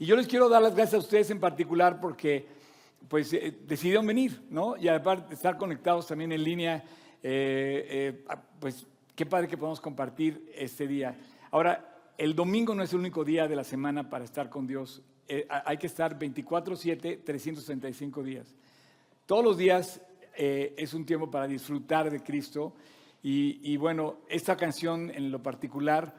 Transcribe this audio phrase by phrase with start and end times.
[0.00, 2.46] Y yo les quiero dar las gracias a ustedes en particular porque
[3.06, 4.74] pues eh, decidieron venir, ¿no?
[4.78, 6.82] Y aparte estar conectados también en línea,
[7.22, 7.86] eh,
[8.22, 8.24] eh,
[8.58, 11.14] pues qué padre que podamos compartir este día.
[11.50, 15.02] Ahora, el domingo no es el único día de la semana para estar con Dios.
[15.66, 18.54] Hay que estar 24/7, 365 días.
[19.26, 20.00] Todos los días
[20.34, 22.72] es un tiempo para disfrutar de Cristo.
[23.22, 26.14] Y, y bueno, esta canción en lo particular,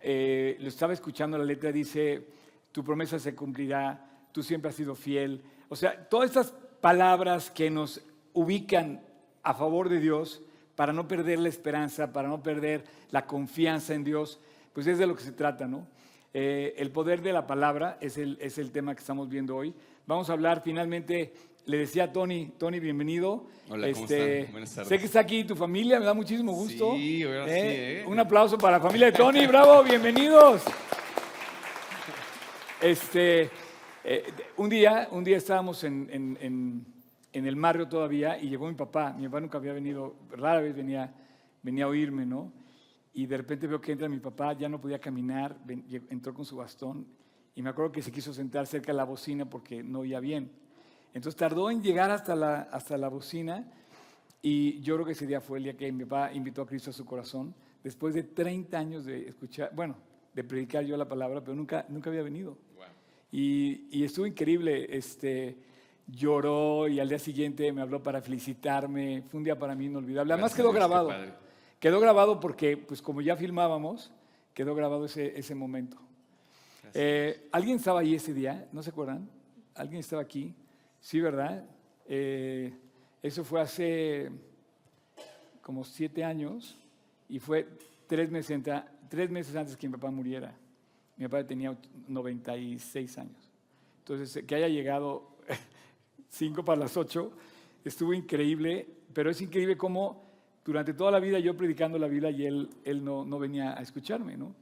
[0.00, 2.28] lo estaba escuchando, la letra dice,
[2.74, 5.44] tu promesa se cumplirá, tú siempre has sido fiel.
[5.68, 8.02] O sea, todas estas palabras que nos
[8.32, 9.00] ubican
[9.44, 10.42] a favor de Dios
[10.74, 14.40] para no perder la esperanza, para no perder la confianza en Dios,
[14.72, 15.86] pues es de lo que se trata, ¿no?
[16.32, 19.72] Eh, el poder de la palabra es el, es el tema que estamos viendo hoy.
[20.04, 21.32] Vamos a hablar finalmente,
[21.66, 23.46] le decía a Tony, Tony, bienvenido.
[23.66, 24.50] Este, Hola, ¿cómo están?
[24.50, 24.88] Buenas tardes.
[24.88, 26.94] Sé que está aquí tu familia, me da muchísimo gusto.
[26.96, 28.04] Sí, ahora sí, ¿eh?
[28.08, 30.64] Un aplauso para la familia de Tony, bravo, bienvenidos.
[32.84, 33.50] Este,
[34.04, 34.26] eh,
[34.58, 36.84] un día, un día estábamos en,
[37.32, 39.14] el barrio todavía y llegó mi papá.
[39.14, 41.10] Mi papá nunca había venido, rara vez venía,
[41.62, 42.52] venía a oírme, ¿no?
[43.14, 45.56] Y de repente veo que entra mi papá, ya no podía caminar,
[46.10, 47.06] entró con su bastón
[47.54, 50.52] y me acuerdo que se quiso sentar cerca de la bocina porque no oía bien.
[51.14, 53.66] Entonces tardó en llegar hasta la, hasta la bocina
[54.42, 56.90] y yo creo que ese día fue el día que mi papá invitó a Cristo
[56.90, 59.96] a su corazón, después de 30 años de escuchar, bueno,
[60.34, 62.58] de predicar yo la palabra, pero nunca, nunca había venido.
[63.36, 65.56] Y, y estuvo increíble, este,
[66.06, 70.34] lloró y al día siguiente me habló para felicitarme, fue un día para mí inolvidable.
[70.34, 71.10] Además Gracias quedó grabado,
[71.80, 74.12] quedó grabado porque pues como ya filmábamos,
[74.54, 75.96] quedó grabado ese, ese momento.
[76.94, 78.68] Eh, ¿Alguien estaba ahí ese día?
[78.70, 79.28] ¿No se acuerdan?
[79.74, 80.54] ¿Alguien estaba aquí?
[81.00, 81.64] Sí, ¿verdad?
[82.06, 82.72] Eh,
[83.20, 84.30] eso fue hace
[85.60, 86.78] como siete años
[87.28, 87.66] y fue
[88.06, 88.62] tres meses,
[89.08, 90.54] tres meses antes que mi papá muriera.
[91.16, 91.76] Mi papá tenía
[92.08, 93.50] 96 años.
[94.00, 95.36] Entonces, eh, que haya llegado
[96.28, 97.32] cinco para las ocho,
[97.84, 100.24] estuvo increíble, pero es increíble cómo
[100.64, 103.82] durante toda la vida yo predicando la Biblia y él, él no, no venía a
[103.82, 104.54] escucharme, ¿no?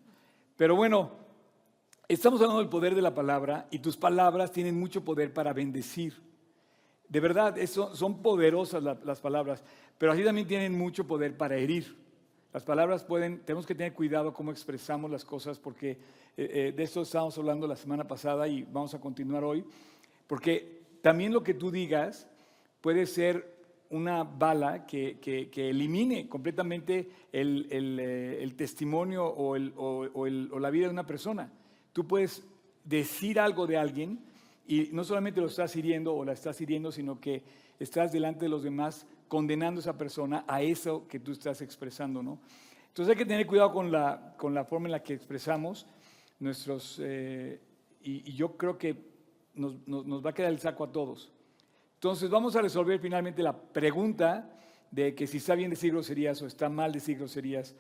[0.56, 1.12] Pero bueno,
[2.08, 6.14] estamos hablando del poder de la palabra y tus palabras tienen mucho poder para bendecir.
[7.08, 9.62] De verdad, eso, son poderosas la- las palabras,
[9.98, 11.96] pero así también tienen mucho poder para herir.
[12.52, 15.96] Las palabras pueden, tenemos que tener cuidado cómo expresamos las cosas, porque eh,
[16.36, 19.64] eh, de esto estábamos hablando la semana pasada y vamos a continuar hoy,
[20.26, 22.28] porque también lo que tú digas
[22.80, 23.50] puede ser
[23.90, 30.58] una bala que, que- elimine completamente el, eh, el testimonio o, el- o- o o
[30.58, 31.52] la vida de una persona.
[31.92, 32.42] Tú puedes
[32.84, 34.20] decir algo de alguien
[34.66, 37.42] y no solamente lo estás hiriendo o la estás hiriendo, sino que
[37.78, 42.22] estás delante de los demás condenando a esa persona a eso que tú estás expresando,
[42.22, 42.38] ¿no?
[42.88, 45.86] Entonces hay que tener cuidado con la, con la forma en la que expresamos
[46.38, 47.00] nuestros...
[47.02, 47.58] eh,
[48.02, 48.94] y, yo creo que
[49.54, 51.32] nos, nos- va a quedar el saco a todos.
[51.94, 54.50] Entonces vamos a resolver finalmente la pregunta
[54.90, 57.74] de que si está bien decir groserías o está mal decir groserías.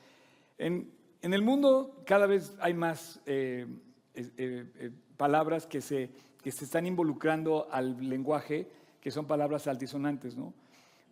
[0.56, 0.90] En,
[1.20, 3.66] en el mundo cada vez hay más eh,
[4.14, 8.70] eh, palabras que se, que se están involucrando al lenguaje,
[9.02, 10.54] que son palabras altisonantes, ¿no?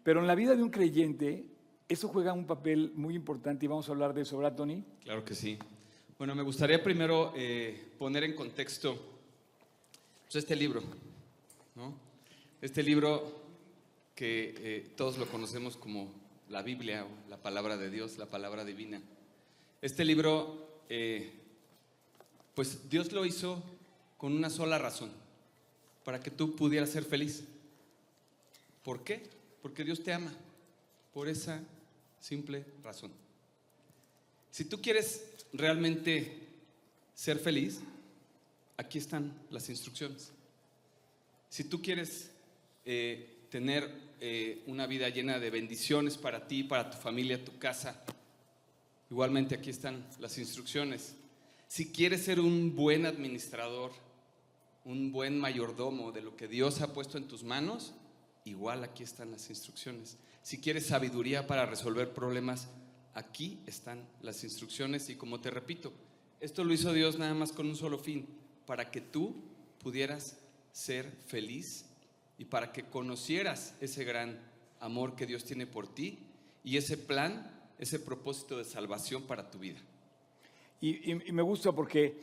[0.03, 1.47] Pero en la vida de un creyente,
[1.89, 4.85] eso juega un papel muy importante y vamos a hablar de eso, ¿verdad, Tony?
[5.03, 5.59] Claro que sí.
[6.19, 8.97] Bueno, me gustaría primero eh, poner en contexto
[10.25, 10.83] pues, este libro,
[11.75, 11.95] ¿no?
[12.61, 13.41] Este libro
[14.15, 16.13] que eh, todos lo conocemos como
[16.51, 19.01] la Biblia la palabra de Dios, la palabra divina.
[19.81, 21.33] Este libro, eh,
[22.55, 23.63] pues Dios lo hizo
[24.19, 25.11] con una sola razón,
[26.05, 27.45] para que tú pudieras ser feliz.
[28.83, 29.23] ¿Por qué?
[29.63, 30.33] Porque Dios te ama,
[31.13, 31.63] por esa
[32.21, 33.13] simple razón.
[34.51, 36.49] Si tú quieres realmente
[37.15, 37.81] ser feliz,
[38.77, 40.33] aquí están las instrucciones.
[41.49, 42.31] Si tú quieres
[42.85, 48.03] eh, tener eh, una vida llena de bendiciones para ti, para tu familia, tu casa,
[49.11, 51.15] igualmente aquí están las instrucciones.
[51.69, 53.93] Si quieres ser un buen administrador,
[54.85, 57.95] un buen mayordomo de lo que Dios ha puesto en tus manos,
[58.51, 60.17] igual aquí están las instrucciones.
[60.43, 62.69] Si quieres sabiduría para resolver problemas,
[63.15, 65.93] aquí están las instrucciones y como te repito,
[66.41, 68.27] esto lo hizo Dios nada más con un solo fin,
[68.67, 69.35] para que tú
[69.83, 70.39] pudieras
[70.73, 71.85] ser feliz
[72.39, 74.39] y para que conocieras ese gran
[74.81, 76.19] amor que Dios tiene por ti
[76.65, 79.81] y ese plan, ese propósito de salvación para tu vida.
[80.81, 82.15] Y, me gusta porque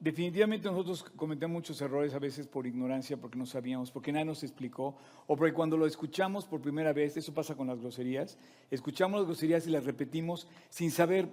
[0.00, 4.42] definitivamente nosotros cometemos muchos errores a veces por ignorancia, porque no sabíamos, porque nadie nos
[4.42, 8.38] explicó, o porque cuando lo escuchamos por primera vez, eso pasa con las groserías,
[8.70, 11.28] escuchamos las groserías y las repetimos sin saber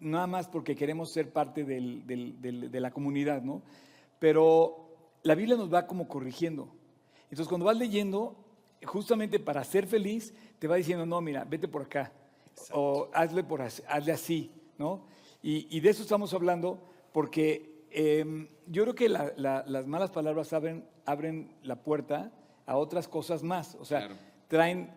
[0.00, 3.62] nada más porque queremos ser parte del- del- del- de la comunidad, ¿no?
[4.18, 6.68] pero la Biblia nos va como corrigiendo.
[7.24, 8.36] Entonces cuando vas leyendo,
[8.84, 12.12] justamente para ser feliz, te va diciendo, no, mira, vete por acá,
[12.72, 15.02] o hazle, por hazle así, ¿no?
[15.40, 16.82] Y, de eso estamos hablando
[17.12, 22.30] porque em, yo creo que las malas palabras abren, abren la puerta
[22.66, 24.08] a otras cosas más, o sea,
[24.48, 24.90] traen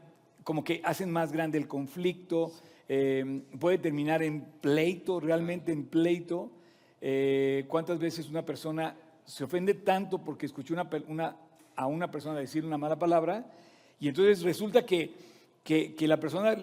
[0.43, 2.51] como que hacen más grande el conflicto,
[2.87, 6.51] em, puede terminar en pleito, realmente en pleito.
[6.99, 8.95] Eh, ¿Cuántas veces una persona
[9.25, 11.35] se ofende tanto porque escuchó una,
[11.75, 13.45] a una persona decir una mala palabra
[13.99, 15.13] y entonces resulta que,
[15.63, 16.57] que, la persona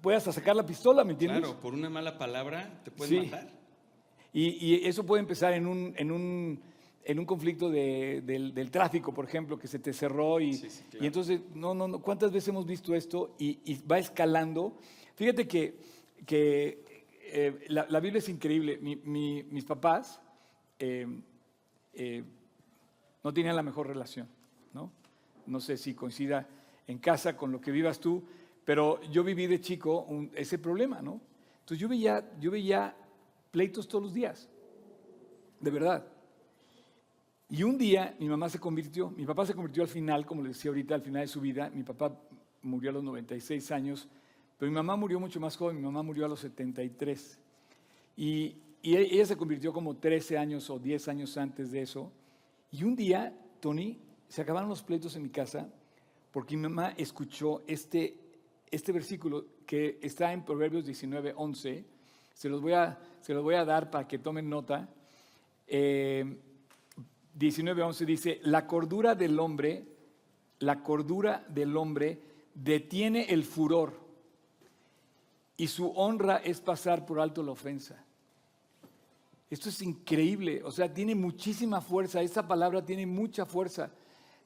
[0.00, 1.40] puede hasta sacar la pistola, ¿me entiendes?
[1.40, 3.61] Claro, por una mala palabra te pueden matar.
[4.32, 6.60] Y, eso puede empezar en un, en un,
[7.04, 10.52] en un conflicto del, tráfico, por ejemplo, que se te cerró y,
[11.00, 14.78] y entonces, no, no, no, ¿cuántas veces hemos visto esto y, va escalando?
[15.14, 15.76] Fíjate que,
[16.24, 16.82] que
[17.24, 18.78] eh, la, Biblia es increíble.
[18.78, 20.20] mis papás
[20.78, 21.06] eh,
[21.92, 22.24] eh,
[23.22, 24.28] no tenían la mejor relación,
[24.72, 24.90] ¿no?
[25.46, 26.48] No sé si coincida
[26.86, 28.22] en casa con lo que vivas tú,
[28.64, 31.20] pero yo viví de chico ese problema, ¿no?
[31.60, 32.96] Entonces yo veía, yo veía
[33.52, 34.48] pleitos todos los días,
[35.60, 36.04] de verdad.
[37.48, 40.48] Y un día mi mamá se convirtió, mi papá se convirtió al final, como le
[40.48, 41.70] decía ahorita, al final de su vida.
[41.72, 42.18] Mi papá
[42.62, 44.08] murió a los 96 años,
[44.58, 47.38] pero mi mamá murió mucho más joven, mi mamá murió a los 73.
[48.16, 52.10] Y, y ella se convirtió como 13 años o 10 años antes de eso.
[52.70, 55.68] Y un día, Tony, se acabaron los pleitos en mi casa
[56.32, 58.16] porque mi mamá escuchó este,
[58.70, 61.91] este versículo que está en Proverbios 19, 11.
[62.34, 64.88] Se los voy a, se los voy a dar para que tomen nota.
[65.66, 66.38] Eh,
[67.34, 69.86] 19, 11 dice, la cordura del hombre,
[70.58, 72.20] la cordura del hombre
[72.54, 73.94] detiene el furor
[75.56, 78.04] y su honra es pasar por alto la ofensa.
[79.48, 83.90] Esto es increíble, o sea, tiene muchísima fuerza, esta palabra tiene mucha fuerza.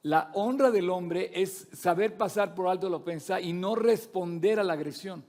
[0.03, 4.63] La honra del hombre es saber pasar por alto la ofensa y no responder a
[4.63, 5.23] la agresión.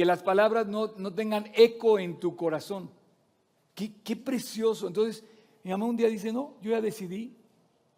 [0.00, 2.88] Que las palabras no, tengan eco en tu corazón.
[3.74, 4.86] Qué, precioso.
[4.86, 5.22] Entonces,
[5.62, 7.36] mi mamá un día dice, no, yo ya decidí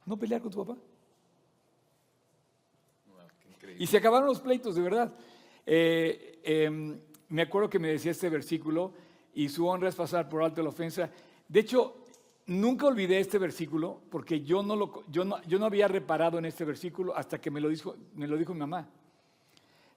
[0.04, 0.80] no pelear con tu papá.
[3.78, 5.14] y se acabaron los pleitos, de verdad.
[5.64, 8.94] Eh, em, me acuerdo que me decía este versículo,
[9.32, 11.08] y su honra es pasar por alto la ofensa.
[11.46, 11.98] De hecho,
[12.46, 16.46] nunca olvidé este versículo porque yo no, lo, yo no, yo no había reparado en
[16.46, 18.88] este versículo hasta que me lo dijo, me lo dijo mi mamá.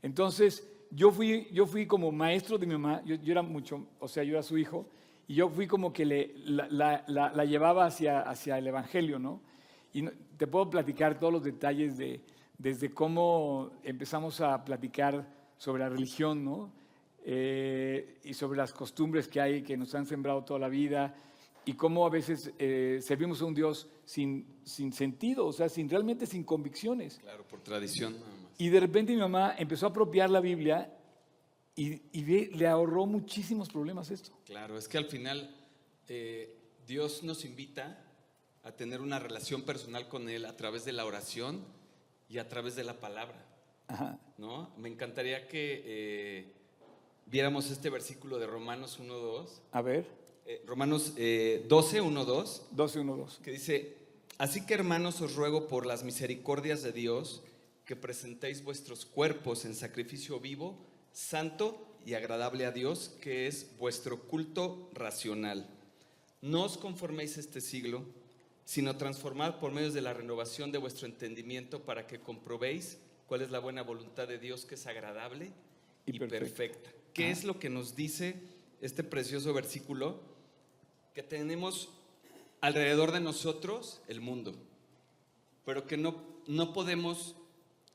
[0.04, 4.24] Entonces, yo fui, yo fui como maestro de mi mamá, yo, era mucho, o sea,
[4.24, 4.88] yo era su hijo,
[5.27, 9.42] y yo fui como que le, la, la, la, llevaba hacia, hacia el Evangelio, ¿no?
[9.92, 10.03] Y
[10.38, 12.21] te puedo platicar todos los detalles de,
[12.57, 15.27] desde cómo empezamos a platicar
[15.57, 16.71] sobre la religión, ¿no?
[17.25, 21.15] Eh, y sobre las costumbres que hay que nos han sembrado toda la vida
[21.65, 25.89] y cómo a veces eh, servimos a un Dios sin, sin sentido, o sea, sin,
[25.89, 27.18] realmente sin convicciones.
[27.18, 28.15] Claro, por tradición
[28.57, 30.92] Y de repente mi mamá empezó a apropiar la Biblia
[31.75, 32.00] y,
[32.56, 34.31] le ahorró muchísimos problemas esto.
[34.46, 35.54] Claro, es que al final
[36.07, 36.57] eh,
[36.88, 38.02] Dios nos invita
[38.63, 41.63] a tener una relación personal con Él a través de la oración
[42.30, 43.46] y a través de la palabra.
[44.38, 44.72] ¿no?
[44.78, 46.56] Me encantaría que
[47.25, 49.48] viéramos este versículo de Romanos 1.2.
[49.72, 50.08] A ver.
[50.46, 52.68] Eh, Romanos eh, 12, 1, 2.
[52.72, 53.40] 12, 1, 2.
[53.44, 53.98] Que dice,
[54.38, 57.44] así que hermanos os ruego por las misericordias de Dios
[57.86, 60.77] que presentéis vuestros cuerpos en sacrificio vivo,
[61.12, 65.68] santo y agradable a Dios, que es vuestro culto racional.
[66.42, 68.04] No os conforméis este siglo,
[68.65, 73.51] sino transformad por medio de la renovación de vuestro entendimiento para que comprobéis cuál es
[73.51, 75.51] la buena voluntad de Dios que es agradable
[76.06, 76.92] y, perfecta.
[77.13, 78.36] ¿Qué es lo que nos dice
[78.82, 80.22] este precioso versículo?
[81.13, 81.89] Que tenemos
[82.62, 84.56] alrededor de nosotros el mundo,
[85.65, 87.36] pero que no, no podemos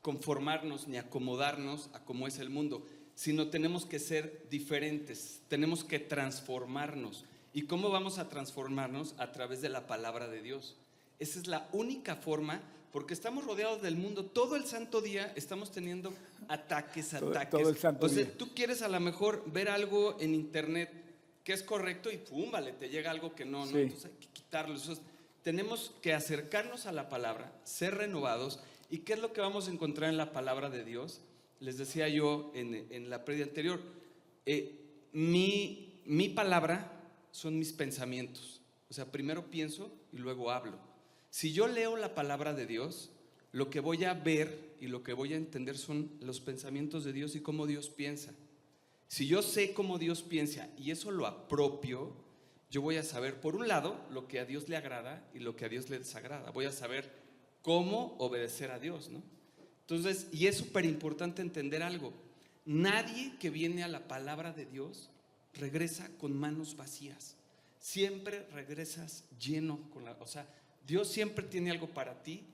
[0.01, 5.99] conformarnos ni acomodarnos a cómo es el mundo, sino tenemos que ser diferentes, tenemos que
[5.99, 7.25] transformarnos.
[7.53, 9.13] ¿Y cómo vamos a transformarnos?
[9.17, 10.75] A través de la palabra de Dios.
[11.19, 14.25] Esa es la única forma porque estamos rodeados del mundo.
[14.25, 16.13] Todo el santo día estamos teniendo
[16.47, 17.49] ataques, ataques.
[17.49, 20.89] Todo, el santo o sea, tú quieres a lo mejor ver algo en internet
[21.43, 24.27] que es correcto y pum, vale, te llega algo que no, no entonces hay que
[24.27, 24.79] quitarlo.
[25.41, 28.59] tenemos que acercarnos a la palabra, ser renovados.
[28.91, 31.21] ¿Y qué es lo que vamos a encontrar en la palabra de Dios?
[31.61, 33.79] Les decía yo en, la previa anterior,
[34.45, 36.91] eh, mi, mi palabra
[37.31, 38.61] son mis pensamientos.
[38.89, 40.77] O sea, primero pienso y luego hablo.
[41.29, 43.11] Si yo leo la palabra de Dios,
[43.53, 47.13] lo que voy a ver y lo que voy a entender son los pensamientos de
[47.13, 48.33] Dios y cómo Dios piensa.
[49.07, 52.13] Si yo sé cómo Dios piensa y eso lo apropio
[52.71, 55.57] yo voy a saber, por un lado, lo que a Dios le agrada y lo
[55.57, 56.51] que a Dios le desagrada.
[56.51, 57.11] Voy a saber
[57.61, 59.21] cómo obedecer a Dios, ¿no?
[59.81, 62.13] Entonces, y es súper importante entender algo.
[62.65, 65.09] Nadie que viene a la palabra de Dios
[65.53, 67.35] regresa con manos vacías.
[67.79, 70.47] Siempre regresas lleno con la, o sea,
[70.85, 72.45] Dios siempre tiene algo para ti,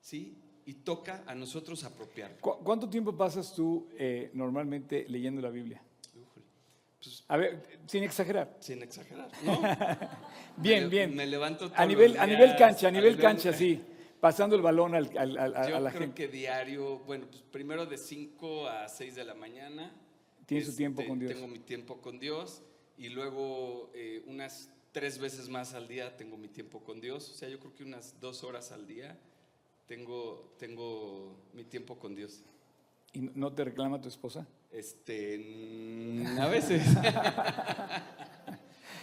[0.00, 0.38] ¿sí?
[0.64, 2.38] Y toca a nosotros apropiarlo.
[2.40, 5.82] ¿Cuánto tiempo pasas tú eh, normalmente leyendo la Biblia?
[7.02, 8.56] Pues, a ver, sin exagerar.
[8.60, 9.60] Sin exagerar, ¿no?
[10.56, 11.14] bien, bien.
[11.14, 13.80] Me levanto a nivel, a nivel cancha, a nivel, cancha, sí.
[14.22, 16.14] Pasando el balón al, al, a Yo la creo gente.
[16.14, 19.92] que diario, bueno, pues primero de 5 a 6 de la mañana.
[20.46, 21.34] Tienes su tiempo este, con Dios.
[21.34, 22.62] Tengo mi tiempo con Dios.
[22.96, 27.30] Y luego eh, unas tres veces más al día tengo mi tiempo con Dios.
[27.30, 29.18] O sea, yo creo que unas dos horas al día
[29.88, 32.44] tengo, tengo mi tiempo con Dios.
[33.12, 34.46] ¿Y no te reclama tu esposa?
[34.70, 35.34] Este,
[36.38, 36.84] a veces.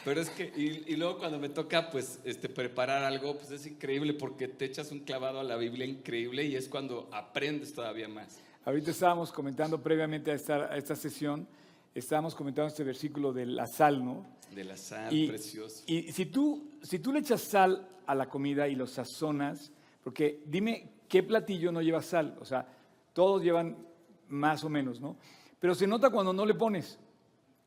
[0.09, 3.67] Pero es que, y, y, luego cuando me toca, pues, este, preparar algo, pues es
[3.67, 8.07] increíble porque te echas un clavado a la Biblia increíble y es cuando aprendes todavía
[8.07, 8.39] más.
[8.65, 11.47] Ahorita estábamos comentando previamente a esta, a esta sesión,
[11.93, 14.25] estábamos comentando este versículo de la sal, ¿no?
[14.49, 15.83] De la sal, y, precioso.
[15.85, 19.71] Y si tú, si tú le echas sal a la comida y lo sazonas,
[20.03, 22.35] porque dime, ¿qué platillo no lleva sal?
[22.41, 22.67] O sea,
[23.13, 23.77] todos llevan
[24.27, 25.17] más o menos, ¿no?
[25.59, 26.97] Pero se nota cuando no le pones.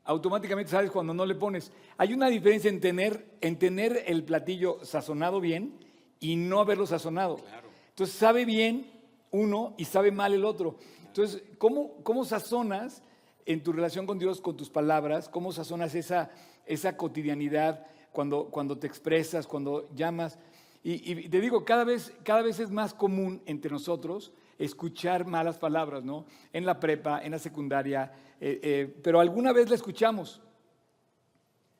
[0.05, 1.71] Automáticamente sabes cuando no le pones.
[1.97, 5.79] Hay una diferencia en tener, en tener el platillo sazonado bien
[6.19, 7.37] y no haberlo sazonado.
[7.37, 7.69] Claro.
[7.89, 8.91] Entonces sabe bien
[9.31, 10.77] uno y sabe mal el otro.
[11.07, 13.03] Entonces, ¿cómo, cómo sazonas
[13.45, 15.29] en tu relación con Dios, con tus palabras?
[15.29, 16.31] ¿Cómo sazonas esa,
[16.65, 20.39] esa cotidianidad cuando, cuando te expresas, cuando llamas?
[20.83, 25.57] Y, y, te digo, cada vez, cada vez es más común entre nosotros escuchar malas
[25.57, 26.25] palabras, ¿no?
[26.51, 28.11] En la prepa, en la secundaria,
[28.45, 30.41] eh, eh, pero alguna vez la escuchamos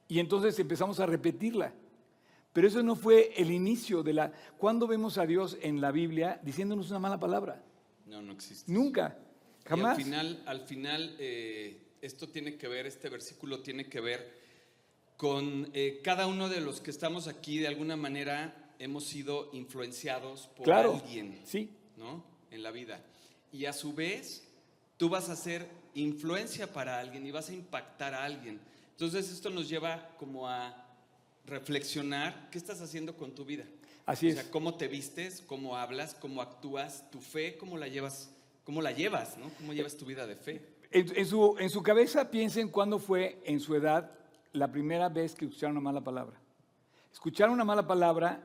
[0.07, 1.73] y entonces empezamos a repetirla.
[2.53, 4.31] Pero eso no fue el inicio de la...
[4.57, 7.61] ¿Cuándo vemos a Dios en la Biblia diciéndonos una mala palabra?
[8.05, 8.71] No, no existe.
[8.71, 9.17] Nunca,
[9.65, 9.97] jamás.
[9.97, 14.33] Y al final, al final eh, esto tiene que ver, este versículo tiene que ver
[15.17, 20.47] con eh, cada uno de los que estamos aquí, de alguna manera hemos sido influenciados
[20.55, 21.41] por claro, alguien.
[21.43, 21.71] Sí.
[21.97, 22.23] ¿No?
[22.51, 23.03] En la vida.
[23.51, 24.47] Y a su vez,
[24.95, 28.59] tú vas a ser influencia para alguien y vas a impactar a alguien.
[28.91, 30.75] Entonces esto nos lleva como a
[31.45, 33.65] reflexionar qué estás haciendo con tu vida.
[34.05, 34.35] Así o es.
[34.35, 38.31] sea, cómo te vistes, cómo hablas, cómo actúas, tu fe, cómo la llevas,
[38.63, 39.49] cómo la llevas, ¿no?
[39.57, 40.61] Cómo llevas tu vida de fe.
[40.91, 44.11] En, en, su, en su cabeza piensen cuándo fue en su edad
[44.51, 46.39] la primera vez que escucharon una mala palabra.
[47.11, 48.43] Escucharon una mala palabra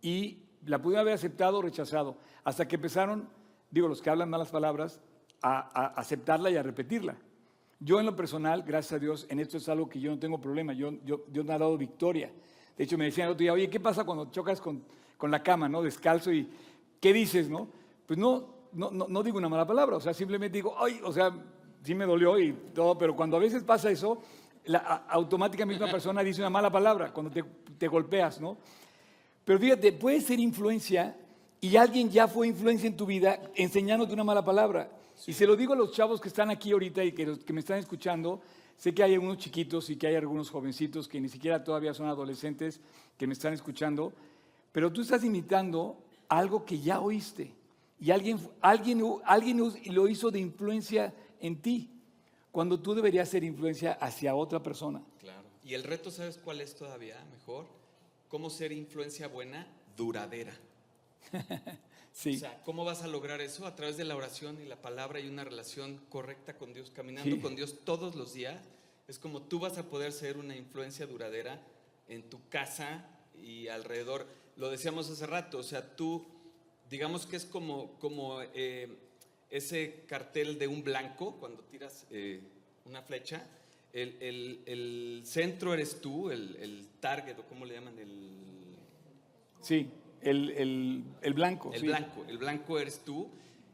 [0.00, 3.28] y la pudieron haber aceptado o rechazado, hasta que empezaron,
[3.70, 5.00] digo, los que hablan malas palabras,
[5.42, 7.16] a, aceptarla y a repetirla.
[7.78, 10.40] Yo en lo personal, gracias a Dios, en esto es algo que yo no tengo
[10.40, 12.30] problema, yo, yo, Dios me ha dado victoria.
[12.76, 14.82] De hecho, me decían el otro día, oye, ¿qué pasa cuando chocas con,
[15.16, 15.82] con la cama, ¿no?
[15.82, 16.48] Descalzo y,
[17.00, 17.68] ¿qué dices, no?
[18.06, 21.12] Pues no, no, no, no digo una mala palabra, o sea, simplemente digo, ay, o
[21.12, 21.32] sea,
[21.82, 24.22] sí me dolió y todo, pero cuando a veces pasa eso,
[24.64, 24.78] la,
[25.08, 27.44] automáticamente una persona dice una mala palabra cuando te,
[27.78, 28.58] te golpeas, ¿no?
[29.44, 31.16] Pero fíjate, puede ser influencia
[31.60, 34.90] y alguien ya fue influencia en tu vida enseñándote una mala palabra.
[35.26, 37.60] Y se lo digo a los chavos que están aquí ahorita y que, que me
[37.60, 38.40] están escuchando.
[38.76, 42.08] Sé que hay algunos chiquitos y que hay algunos jovencitos que ni siquiera todavía son
[42.08, 42.80] adolescentes
[43.16, 44.12] que me están escuchando,
[44.72, 45.96] pero tú estás imitando
[46.28, 47.54] algo que ya oíste
[47.98, 51.90] y alguien, alguien, alguien lo hizo de influencia en ti,
[52.52, 55.02] cuando tú deberías ser influencia hacia otra persona.
[55.18, 55.48] Claro.
[55.64, 57.66] Y el reto, ¿sabes cuál es todavía mejor?
[58.28, 60.54] ¿Cómo ser influencia buena, duradera?
[62.16, 62.36] sí.
[62.36, 63.66] O sea, ¿cómo vas a lograr eso?
[63.66, 67.36] A través de la oración y la palabra y una relación correcta con Dios, caminando
[67.36, 67.42] sí.
[67.42, 68.62] con Dios todos los días.
[69.06, 71.60] Es como tú vas a poder ser una influencia duradera
[72.08, 73.04] en tu casa
[73.34, 74.26] y alrededor.
[74.56, 76.26] Lo decíamos hace rato, o sea, tú,
[76.88, 78.88] digamos que es como, como eh,
[79.50, 82.40] ese cartel de un blanco cuando tiras eh,
[82.86, 83.46] una flecha.
[83.92, 88.76] El, el, el, centro eres tú, el, el target, o cómo le llaman, el...
[89.62, 89.88] Sí,
[90.26, 91.72] el, el, el, blanco.
[91.72, 91.86] El sí.
[91.86, 93.30] blanco, el blanco eres tú.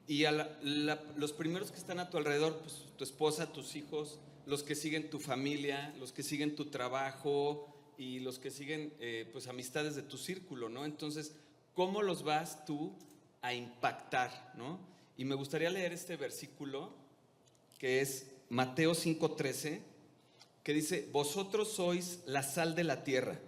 [0.06, 3.76] Y a la, la, los primeros que están a tu alrededor, pues tu esposa, tus
[3.76, 8.92] hijos, los que siguen tu familia, los que siguen tu trabajo y los que siguen
[9.00, 10.84] eh, pues amistades de tu círculo, ¿no?
[10.84, 11.34] Entonces,
[11.74, 12.92] ¿cómo los vas tú
[13.42, 14.80] a impactar, ¿no?
[15.16, 16.92] Y me gustaría leer este versículo
[17.78, 19.80] que es Mateo 5:13,
[20.62, 23.40] que dice, vosotros sois la sal de la tierra,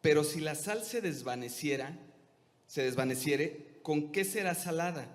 [0.00, 1.98] pero si la sal se desvaneciera,
[2.68, 5.08] se desvaneciere, ¿con qué será salada?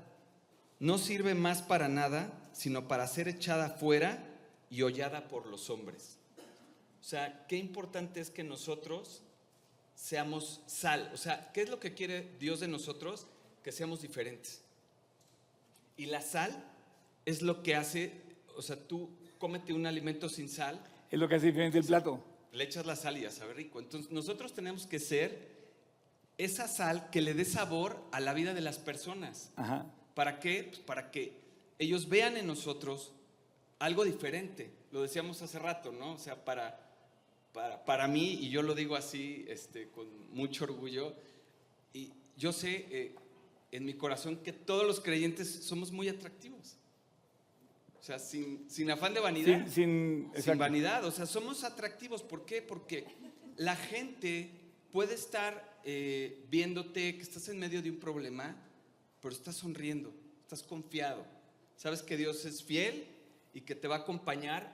[0.79, 4.22] No sirve más para nada, sino para ser echada fuera
[4.69, 6.17] y hollada por los hombres.
[7.00, 9.22] O sea, qué importante es que nosotros
[9.95, 11.10] seamos sal.
[11.13, 13.27] O sea, ¿qué es lo que quiere Dios de nosotros?
[13.63, 14.62] Que seamos diferentes.
[15.95, 16.51] Y la sal
[17.25, 18.12] es lo que hace,
[18.57, 20.79] o sea, tú cómete un alimento sin sal,
[21.12, 22.24] Es lo que hace diferente el plato.
[22.51, 23.79] le echas la sal y ya sabe rico.
[23.79, 25.52] Entonces, nosotros tenemos que ser
[26.38, 29.52] esa sal que le dé sabor a la vida de las personas.
[29.56, 29.86] Ajá.
[30.13, 30.66] ¿Para qué?
[30.66, 31.34] Pues para que
[31.80, 33.12] ellos vean en nosotros
[33.80, 34.72] algo diferente.
[34.92, 36.13] Lo decíamos hace rato, ¿no?
[36.13, 36.80] O sea, para,
[37.52, 41.13] para, para mí, y yo lo digo así este, con mucho orgullo,
[41.94, 43.16] y yo sé eh,
[43.72, 46.78] en mi corazón que todos los creyentes somos muy atractivos.
[48.00, 49.66] O sea, sin, sin afán de vanidad.
[49.68, 52.22] Sin, sin, Sin vanidad, o sea, somos atractivos.
[52.22, 52.62] ¿Por qué?
[52.62, 53.06] Porque
[53.56, 54.52] la gente
[54.92, 58.56] puede estar eh, viéndote que estás en medio de un problema,
[59.22, 61.25] pero estás sonriendo, estás confiado.
[61.75, 63.06] Sabes que Dios es fiel
[63.54, 64.74] y que te va a acompañar.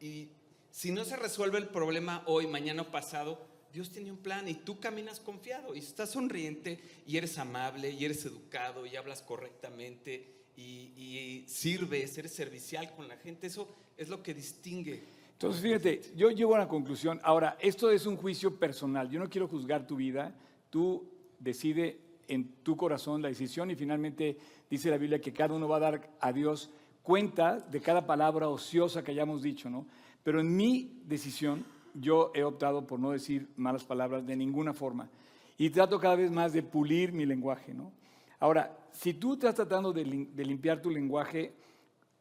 [0.00, 0.28] Y,
[0.70, 4.54] si no se resuelve el problema hoy, mañana o pasado, Dios tiene un plan y
[4.54, 10.42] tú caminas confiado y estás sonriente y eres amable y eres educado y hablas correctamente
[10.56, 13.46] y, y sirves, eres servicial con la gente.
[13.46, 15.04] Eso es lo que distingue.
[15.34, 17.20] Entonces, fíjate, yo llego a la conclusión.
[17.22, 19.10] Ahora, esto es un juicio personal.
[19.10, 20.34] Yo no quiero juzgar tu vida.
[20.70, 21.06] Tú
[21.38, 21.98] decide
[22.28, 24.38] en tu corazón la decisión y finalmente
[24.70, 26.70] dice la Biblia que cada uno va a dar a Dios
[27.02, 29.86] cuenta de cada palabra ociosa que hayamos dicho, ¿no?
[30.22, 35.10] Pero en mi decisión, yo he optado por no decir malas palabras de ninguna forma.
[35.58, 37.92] Y trato cada vez más de pulir mi lenguaje, ¿no?
[38.40, 41.52] Ahora, si tú estás tratando de, lim- de limpiar tu lenguaje,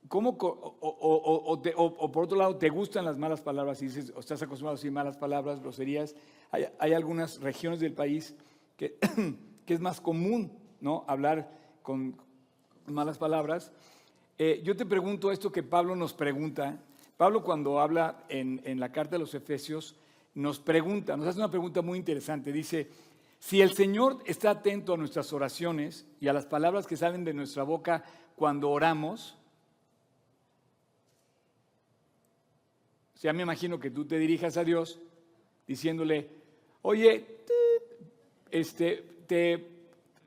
[0.09, 3.85] ¿Cómo, o, o- o- te- o por otro lado, te gustan las malas palabras y
[3.85, 6.15] dices, o estás acostumbrado a decir malas palabras, groserías?
[6.51, 8.35] Hay, hay algunas regiones del país
[8.77, 8.97] que,
[9.65, 11.05] que es más común ¿no?
[11.07, 11.49] hablar
[11.81, 12.15] con
[12.85, 13.71] malas palabras.
[14.37, 16.77] Eh, yo te pregunto esto que Pablo nos pregunta.
[17.17, 19.95] Pablo cuando habla en, en la carta de los Efesios,
[20.35, 22.51] nos pregunta, nos hace una pregunta muy interesante.
[22.51, 22.89] Dice,
[23.39, 27.33] si el Señor está atento a nuestras oraciones y a las palabras que salen de
[27.33, 28.03] nuestra boca
[28.35, 29.37] cuando oramos,
[33.12, 34.99] O sea, me imagino que tú te dirijas a Dios
[35.65, 36.29] diciéndole,
[36.81, 37.25] oye,
[38.51, 39.65] este, te,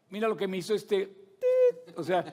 [0.08, 1.98] mira lo que me hizo este, tit".
[1.98, 2.24] o sea,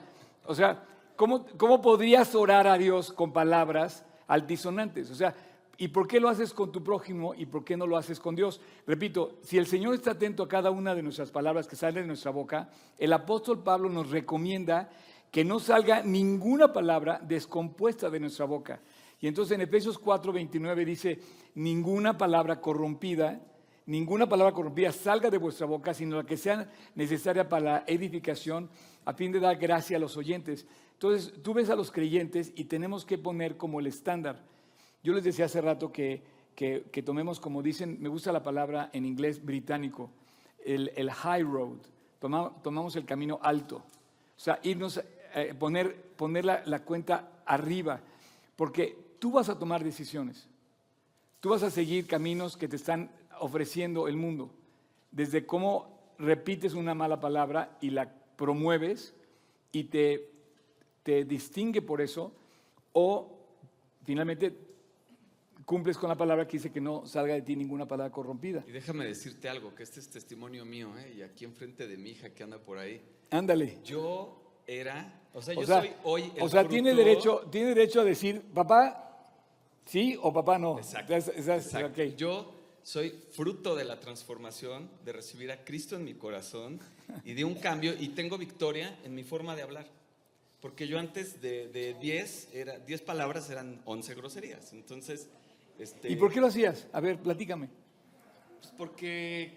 [0.46, 0.82] o sea,
[1.16, 5.10] ¿cómo, ¿cómo podrías orar a Dios con palabras altisonantes?
[5.10, 5.34] O sea,
[5.76, 8.34] ¿y por qué lo haces con tu prójimo y por qué no lo haces con
[8.34, 8.62] Dios?
[8.86, 12.08] Repito, si el Señor está atento a cada una de nuestras palabras que salen de
[12.08, 14.88] nuestra boca, el apóstol Pablo nos recomienda
[15.30, 18.80] que no salga ninguna palabra descompuesta de nuestra boca.
[19.24, 21.18] Y entonces en Efesios 4:29 dice,
[21.54, 23.40] ninguna palabra corrompida,
[23.86, 28.68] ninguna palabra corrompida salga de vuestra boca, sino la que sea necesaria para la edificación,
[29.06, 30.66] a fin de dar gracia a los oyentes.
[30.92, 34.42] Entonces tú ves a los creyentes y tenemos que poner como el estándar.
[35.02, 36.22] Yo les decía hace rato que,
[36.54, 40.10] que- que tomemos, como dicen, me gusta la palabra en inglés británico,
[40.66, 41.78] el, el high road,
[42.20, 43.76] Toma- tomamos el camino alto.
[43.76, 43.82] O
[44.36, 45.00] sea, irnos,
[45.34, 48.02] eh, poner, poner la, la cuenta arriba,
[48.54, 50.46] porque tú vas a tomar decisiones.
[51.40, 53.10] Tú vas a seguir caminos que te están
[53.40, 54.50] ofreciendo el mundo.
[55.10, 59.14] Desde cómo repites una mala palabra y la promueves
[59.72, 60.30] y te,
[61.02, 62.34] te distingue por eso,
[62.92, 63.34] o
[64.04, 64.54] finalmente
[65.64, 68.62] cumples con la palabra que dice que no salga de ti ninguna palabra corrompida.
[68.68, 71.14] Y déjame decirte algo, que este es testimonio mío, ¿eh?
[71.16, 73.00] y aquí enfrente de mi hija que anda por ahí.
[73.30, 73.78] Ándale.
[73.86, 77.68] Yo era, o sea, O yo sea, soy hoy el o sea, tiene derecho, tiene
[77.68, 79.00] derecho a decir, papá,
[79.86, 80.78] sí o papá no.
[80.78, 81.14] Exacto,
[81.86, 82.16] ok.
[82.16, 86.80] Yo soy fruto de la transformación, de recibir a Cristo en mi corazón
[87.24, 89.86] y de un cambio, y tengo victoria en mi forma de hablar.
[90.60, 94.72] Porque yo antes de, de 10, era, 10 palabras eran 11 groserías.
[94.72, 95.28] Entonces,
[95.78, 96.86] este, ¿Y por qué lo hacías?
[96.92, 97.68] A ver, platícame.
[98.60, 99.52] pues porque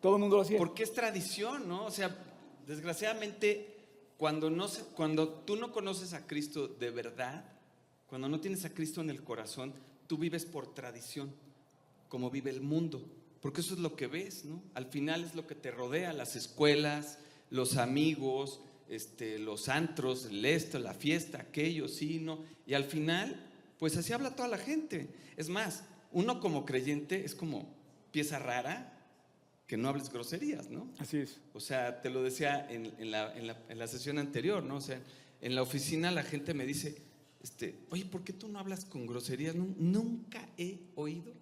[0.00, 0.58] Todo el mundo lo hacía.
[0.58, 1.84] Porque es tradición, ¿no?
[1.86, 2.16] O sea,
[2.66, 3.76] desgraciadamente,
[4.16, 7.44] cuando, no se- cuando tú no conoces a Cristo de verdad,
[8.14, 9.74] cuando no tienes a Cristo en el corazón,
[10.06, 11.32] tú vives por tradición,
[12.08, 13.04] como vive el mundo.
[13.40, 14.62] Porque eso es lo que ves, ¿no?
[14.74, 17.18] Al final es lo que te rodea, las escuelas,
[17.50, 22.38] los amigos, este, los antros, el esto, la fiesta, aquello, sí, no.
[22.68, 23.34] Y al final,
[23.80, 25.08] pues así habla toda la gente.
[25.36, 27.68] Es más, uno como creyente es como
[28.12, 28.96] pieza rara
[29.66, 30.88] que no hables groserías, ¿no?
[31.00, 31.40] Así es.
[31.52, 34.76] O sea, te lo decía en, en la, en la- en la sesión anterior, ¿no?
[34.76, 35.00] O sea,
[35.40, 37.02] en la oficina la gente me dice,
[37.44, 39.54] este, oye, ¿por qué tú no hablas con groserías?
[39.54, 41.32] Nu- Nunca he oído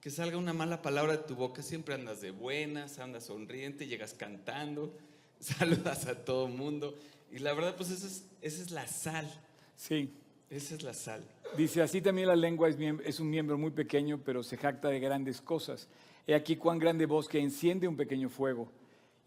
[0.00, 1.62] que salga una mala palabra de tu boca.
[1.62, 4.94] Siempre andas de buenas, andas sonriente, llegas cantando,
[5.40, 6.98] saludas a todo mundo.
[7.30, 9.30] Y la verdad, pues esa es, esa es la sal.
[9.76, 10.12] Sí.
[10.50, 11.24] Esa es la sal.
[11.56, 15.40] Dice, así también la lengua es, un miembro muy pequeño, pero se jacta de grandes
[15.40, 15.88] cosas.
[16.26, 18.70] He aquí cuán grande bosque enciende un pequeño fuego.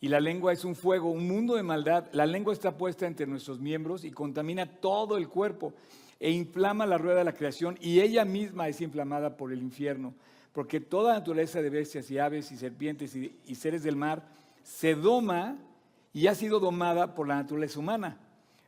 [0.06, 2.06] Y la lengua es un fuego, un mundo de maldad.
[2.12, 5.74] La lengua está puesta entre nuestros miembros y contamina todo el cuerpo
[6.20, 10.14] e inflama la rueda de la creación y ella misma es inflamada por el infierno.
[10.54, 14.28] Porque toda naturaleza de bestias y aves y serpientes y, y seres del mar
[14.62, 15.58] se doma
[16.14, 18.20] y ha sido domada por la naturaleza humana.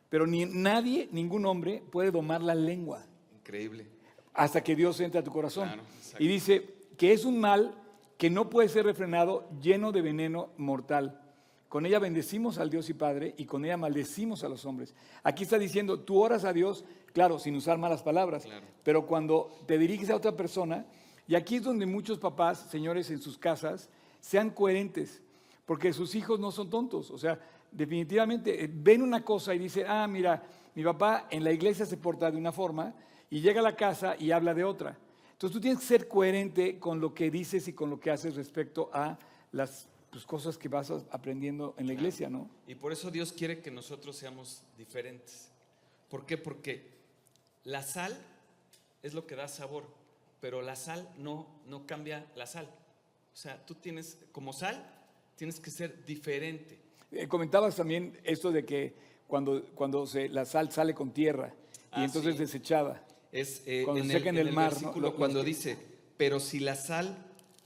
[0.09, 3.85] Pero ni nadie, ningún hombre puede domar la lengua Increíble.
[4.33, 5.67] hasta que Dios entra a tu corazón.
[5.67, 5.83] Claro,
[6.17, 7.75] y dice que es un mal
[8.17, 11.21] que no puede ser refrenado, lleno de veneno mortal.
[11.69, 14.93] Con ella bendecimos al Dios y Padre y con ella maldecimos a los hombres.
[15.23, 18.65] Aquí está diciendo, tú oras a Dios, claro, sin usar malas palabras, Claro.
[18.83, 20.85] pero cuando te diriges a otra persona,
[21.27, 23.89] y aquí es donde muchos papás, señores, en sus casas,
[24.21, 25.21] sean coherentes,
[25.65, 27.11] porque sus hijos no son tontos.
[27.11, 27.37] O sea,
[27.69, 30.41] definitivamente eh, ven una cosa y dicen, ah, mira,
[30.73, 32.93] mi papá en la iglesia se porta de una forma
[33.29, 34.97] y llega a la casa y habla de otra.
[35.33, 38.35] Entonces tú tienes que ser coherente con lo que dices y con lo que haces
[38.35, 39.19] respecto a
[39.51, 42.49] las pues, cosas que vas aprendiendo en la iglesia, ¿no?
[42.67, 45.49] Y por eso Dios quiere que nosotros seamos diferentes.
[46.09, 46.37] ¿Por qué?
[46.37, 46.89] Porque
[47.63, 48.17] la sal
[49.03, 49.85] es lo que da sabor,
[50.39, 52.65] pero la sal no, no cambia la sal.
[53.33, 54.83] O sea, tú tienes, como sal,
[55.35, 56.79] tienes que ser diferente.
[57.11, 58.93] Eh, comentabas también esto de que
[59.27, 61.53] cuando, cuando se- la sal sale con tierra
[61.91, 62.39] y Ah, entonces sí.
[62.39, 63.03] desechada.
[63.31, 64.79] Es eh, Cuando en, se el, seca en en el el mar, ¿no?
[64.79, 65.77] versículo Lo- cuando dice,
[66.17, 67.17] pero si la sal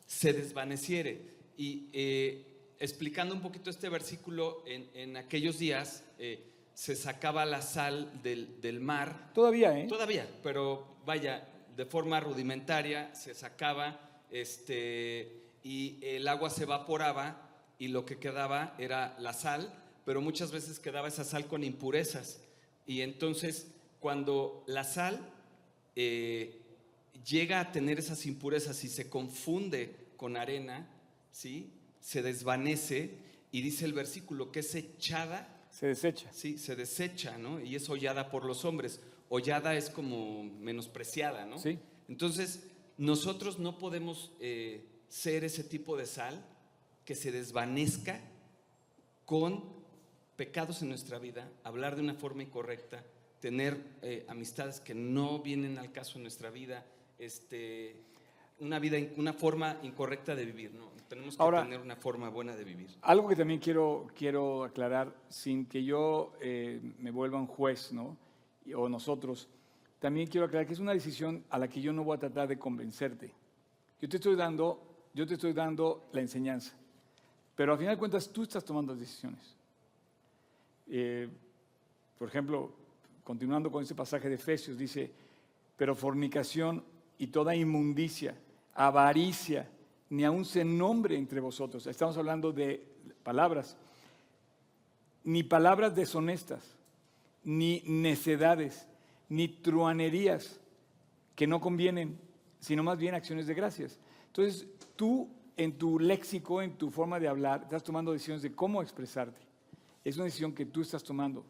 [0.08, 1.31] se desvaneciere.
[1.62, 6.44] Y eh, explicando un poquito este versículo, en, en aquellos días eh,
[6.74, 9.86] se sacaba la sal del, del mar Todavía, ¿eh?
[9.88, 11.48] Todavía, pero vaya,
[11.78, 17.48] de forma rudimentaria se sacaba este, y el agua se evaporaba
[17.78, 19.72] y lo que quedaba era la sal,
[20.04, 22.42] pero muchas veces quedaba esa sal con impurezas.
[22.88, 23.68] Y entonces
[24.00, 25.20] cuando la sal
[25.96, 26.60] eh,
[27.24, 30.88] llega a tener esas impurezas y se confunde con arena,
[31.32, 31.72] ¿sí?
[32.02, 33.12] se desvanece
[33.52, 36.32] y dice el versículo que es echada Se desecha.
[36.34, 37.62] Sí, se desecha, ¿no?
[37.62, 39.00] Y es hollada por los hombres.
[39.30, 41.58] Hollada es como menospreciada, ¿no?
[41.58, 41.80] Sí.
[42.10, 42.64] Entonces,
[42.98, 46.44] nosotros no podemos eh, ser ese tipo de sal
[47.06, 48.20] que se desvanezca
[49.26, 49.64] con
[50.36, 53.04] pecados en nuestra vida, hablar de una forma incorrecta,
[53.40, 56.86] tener eh, amistades que no vienen al caso en nuestra vida,
[57.18, 57.96] este,
[58.60, 60.92] una vida, una forma incorrecta de vivir, ¿no?
[61.12, 62.90] Tenemos que Ahora- tener una forma buena de vivir.
[63.02, 68.16] Algo que también quiero, quiero aclarar, sin que yo eh, me vuelva un juez, ¿no?
[68.78, 69.50] O nosotros,
[70.00, 72.48] también quiero aclarar que es una decisión a la que yo no voy a tratar
[72.48, 73.34] de convencerte.
[74.00, 74.82] Yo te estoy dando,
[75.14, 76.74] yo te estoy dando la enseñanza,
[77.58, 79.58] pero al final de cuentas tú estás tomando las decisiones.
[80.88, 81.28] Eh,
[82.18, 82.72] por ejemplo,
[83.26, 85.12] continuando con ese pasaje de Efesios, dice,
[85.76, 86.82] pero fornicación
[87.18, 88.34] y toda inmundicia,
[88.76, 89.70] avaricia,
[90.12, 91.88] ni aun se nombre entre vosotros.
[91.88, 92.84] Estamos hablando de
[93.24, 93.78] palabras,
[95.24, 96.76] ni palabras deshonestas,
[97.46, 98.88] ni necedades,
[99.30, 100.60] ni truanerías
[101.34, 102.20] que no convienen,
[102.60, 104.02] sino más bien acciones de gracias.
[104.28, 108.82] Entonces, tú en tu léxico, en tu forma de hablar, estás tomando decisiones de cómo
[108.82, 109.40] expresarte.
[110.04, 111.46] Es una decisión que tú estás tomando.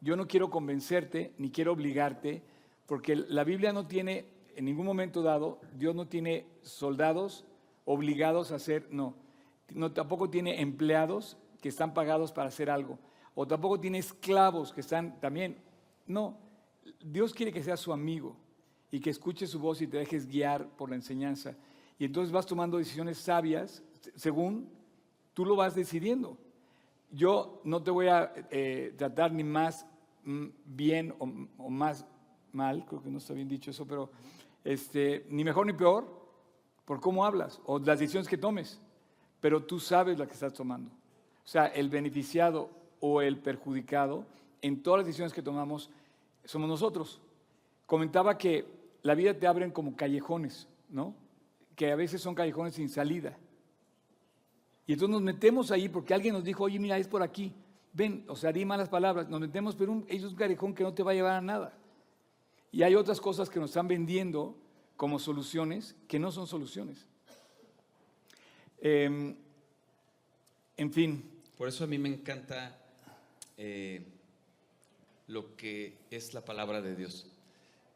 [0.00, 2.42] Yo no quiero convencerte ni quiero obligarte,
[2.86, 4.24] porque la Biblia no tiene,
[4.54, 7.44] en ningún momento dado, Dios no tiene soldados
[7.86, 9.14] obligados a hacer, no.
[9.72, 12.98] no tampoco tiene empleados que están pagados para hacer algo.
[13.34, 15.56] O tampoco tiene esclavos que están también.
[16.06, 16.38] No.
[17.02, 18.36] Dios quiere que seas su amigo
[18.90, 21.56] y que escuches su voz y te dejes guiar por la enseñanza.
[21.98, 23.82] Y entonces vas tomando decisiones sabias
[24.14, 24.68] según
[25.32, 26.36] tú lo vas decidiendo.
[27.10, 29.86] Yo no te voy a eh, tratar ni más
[30.24, 31.24] mm, bien o,
[31.58, 32.06] o más
[32.52, 34.10] mal, creo que no está bien dicho eso, pero
[34.64, 36.25] este, ni mejor ni peor
[36.86, 38.80] por cómo hablas o las decisiones que tomes,
[39.40, 40.90] pero tú sabes la que estás tomando.
[41.44, 42.70] O sea, el beneficiado
[43.00, 44.24] o el perjudicado
[44.62, 45.90] en todas las decisiones que tomamos
[46.44, 47.20] somos nosotros.
[47.84, 48.64] Comentaba que
[49.02, 51.14] la vida te abren como callejones, ¿no?
[51.74, 53.36] Que a veces son callejones sin salida.
[54.86, 57.52] Y entonces nos metemos ahí porque alguien nos dijo, oye, mira, es por aquí.
[57.92, 59.28] Ven, o sea, di malas palabras.
[59.28, 61.72] Nos metemos, pero un, es un callejón que no te va a llevar a nada.
[62.70, 64.56] Y hay otras cosas que nos están vendiendo
[64.96, 67.06] como soluciones que no son soluciones.
[68.78, 69.34] Eh,
[70.76, 72.78] en fin, Por eso a mí me encanta
[73.56, 74.02] eh,
[75.26, 77.26] lo que es la palabra de Dios.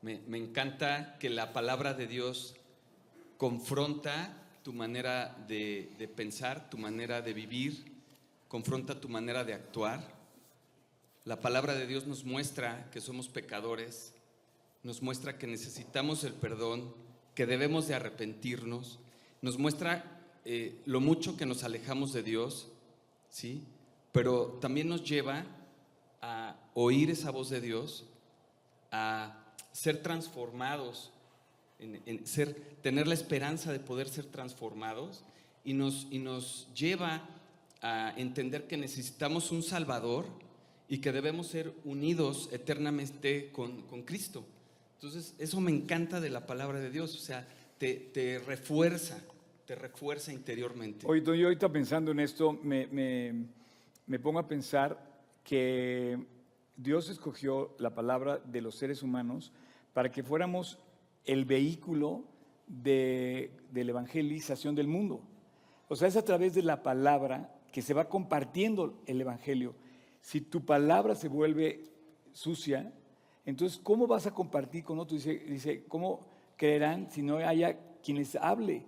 [0.00, 2.54] Me, me encanta que la palabra de Dios
[3.36, 7.84] confronta tu manera de, de pensar, tu manera de vivir,
[8.48, 10.02] confronta tu manera de actuar.
[11.24, 14.14] La palabra de Dios nos muestra que somos pecadores,
[14.82, 16.94] nos muestra que necesitamos el perdón,
[17.34, 18.98] que debemos de arrepentirnos,
[19.42, 22.68] nos muestra eh, lo mucho que nos alejamos de Dios,
[23.28, 23.64] ¿sí?
[24.12, 25.44] Pero también nos lleva
[26.20, 28.06] a oír esa voz de Dios,
[28.90, 31.12] a ser transformados,
[31.78, 35.22] en, ser, tener la esperanza de poder ser transformados
[35.64, 37.26] y nos, y nos lleva
[37.80, 40.26] a entender que necesitamos un Salvador
[40.88, 44.44] y que debemos ser unidos eternamente con, con Cristo.
[45.00, 49.18] Entonces, eso me encanta de la palabra de Dios, o sea, te, refuerza,
[49.64, 51.06] te refuerza interiormente.
[51.08, 55.02] Hoy, yo ahorita pensando en esto, me pongo a pensar
[55.42, 56.22] que
[56.76, 59.52] Dios escogió la palabra de los seres humanos
[59.94, 60.78] para que fuéramos
[61.24, 62.22] el vehículo
[62.66, 65.22] de, de, la evangelización del mundo.
[65.88, 69.74] O sea, es a través de la palabra que se va compartiendo el evangelio.
[70.20, 71.86] Si tu palabra se vuelve
[72.34, 72.92] sucia,
[73.50, 75.24] entonces, ¿cómo vas a compartir con otros?
[75.24, 78.84] Dice, ¿cómo creerán si no haya quien les hable?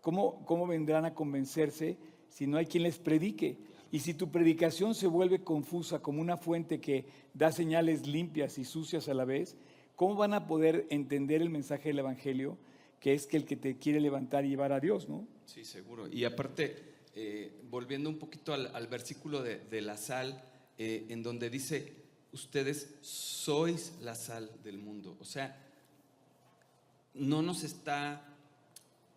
[0.00, 3.58] ¿Cómo, ¿Cómo vendrán a convencerse si no hay quien les predique?
[3.92, 8.64] Y si tu predicación se vuelve confusa como una fuente que da señales limpias y
[8.64, 9.56] sucias a la vez,
[9.96, 12.56] ¿cómo van a poder entender el mensaje del Evangelio,
[13.00, 15.26] que es que el que te quiere levantar y llevar a Dios, ¿no?
[15.44, 16.06] Sí, seguro.
[16.06, 16.76] Y aparte,
[17.14, 20.44] eh, volviendo un poquito al, versículo de, la sal,
[20.78, 21.99] eh, en donde dice,
[22.32, 25.16] ustedes sois la sal del mundo.
[25.20, 25.56] O sea,
[27.14, 28.22] no nos está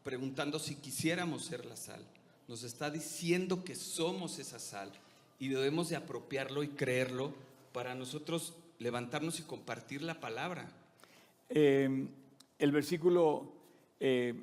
[0.03, 2.05] preguntando si quisiéramos ser la sal,
[2.47, 4.91] nos está diciendo que somos esa sal
[5.39, 7.33] y debemos de apropiarlo y creerlo
[7.71, 10.69] para nosotros levantarnos y compartir la palabra.
[11.49, 12.09] Em,
[12.59, 13.53] el versículo
[13.99, 14.33] eh,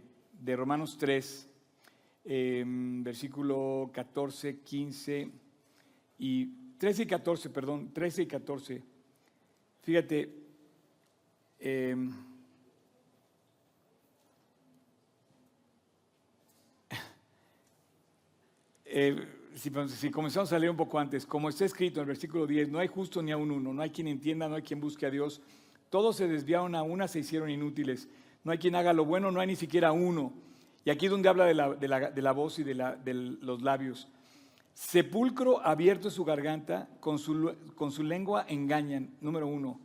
[0.40, 1.46] de Romanos 3,
[2.24, 5.30] em, versículo 14, 15
[6.18, 8.82] y 13 y 14, perdón, 13 y 14.
[9.82, 10.34] Fíjate,
[11.58, 12.10] em,
[18.86, 22.70] eh, si, comenzamos a leer un poco antes, como está escrito en el versículo 10,
[22.70, 25.04] no hay justo ni a un uno, no hay quien entienda, no hay quien busque
[25.04, 25.42] a Dios.
[25.90, 28.08] Todos se desviaron a una, se hicieron inútiles.
[28.42, 30.32] No hay quien haga lo bueno, no hay ni siquiera uno.
[30.86, 32.72] Y aquí es donde habla de la, de la, de la voz y de,
[33.04, 34.08] de los labios.
[34.74, 39.80] Sepulcro abierto en su garganta, con su, con su lengua engañan, número uno.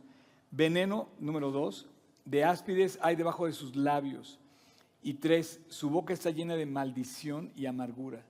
[0.50, 1.86] Veneno, número dos.
[2.24, 4.38] De áspides hay debajo de sus labios.
[5.02, 8.24] Y tres, su boca está llena de maldición y amargura.